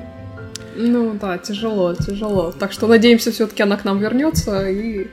[0.75, 2.55] Ну да, тяжело, тяжело.
[2.59, 5.09] Так что надеемся, все-таки она к нам вернется, и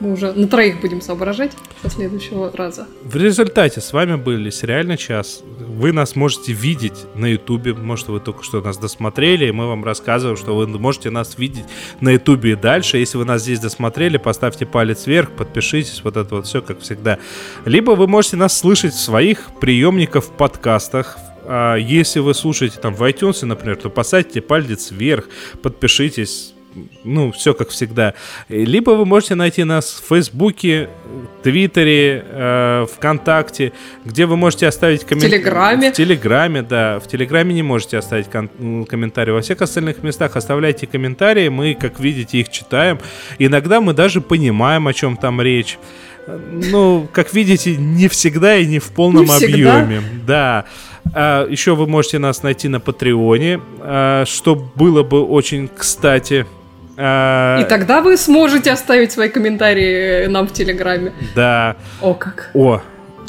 [0.00, 2.86] мы уже на троих будем соображать со следующего раза.
[3.02, 5.42] В результате с вами были «Сериальный час».
[5.58, 7.74] Вы нас можете видеть на Ютубе.
[7.74, 11.64] Может, вы только что нас досмотрели, и мы вам рассказываем, что вы можете нас видеть
[12.00, 12.98] на Ютубе и дальше.
[12.98, 17.18] Если вы нас здесь досмотрели, поставьте палец вверх, подпишитесь, вот это вот все, как всегда.
[17.64, 22.94] Либо вы можете нас слышать в своих приемниках в подкастах, а если вы слушаете там
[22.94, 25.28] в iTunes, например, то поставьте палец вверх,
[25.62, 26.54] подпишитесь.
[27.04, 28.14] Ну, все как всегда.
[28.48, 30.88] Либо вы можете найти нас в Фейсбуке,
[31.42, 33.72] Твиттере, э, ВКонтакте,
[34.04, 35.38] где вы можете оставить комментарий.
[35.38, 35.92] Телеграме.
[35.92, 37.00] В Телеграме, да.
[37.00, 39.32] В Телеграме не можете оставить кон- комментарий.
[39.32, 41.48] Во всех остальных местах оставляйте комментарии.
[41.48, 42.98] Мы, как видите, их читаем.
[43.38, 45.78] Иногда мы даже понимаем, о чем там речь.
[46.52, 50.02] Ну, как видите, не всегда и не в полном Не объеме.
[50.26, 50.66] Да.
[51.12, 56.46] А, еще вы можете нас найти на Патреоне, а, что было бы очень кстати.
[57.02, 61.12] А, И тогда вы сможете оставить свои комментарии нам в Телеграме.
[61.34, 61.76] Да.
[62.02, 62.50] О, как.
[62.52, 62.82] О,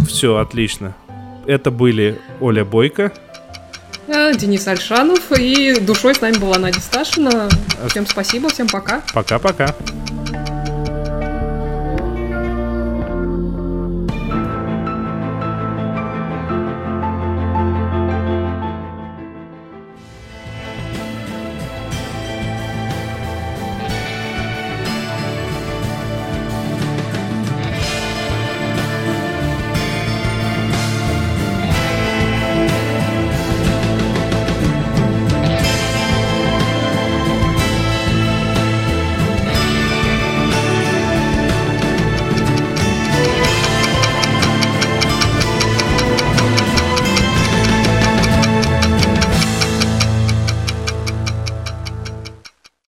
[0.08, 0.94] все, отлично.
[1.48, 3.12] Это были Оля Бойко.
[4.08, 7.48] Э, Денис Альшанов, и душой с нами была Надя Сташина.
[7.88, 9.02] Всем спасибо, всем пока.
[9.14, 9.74] Пока-пока.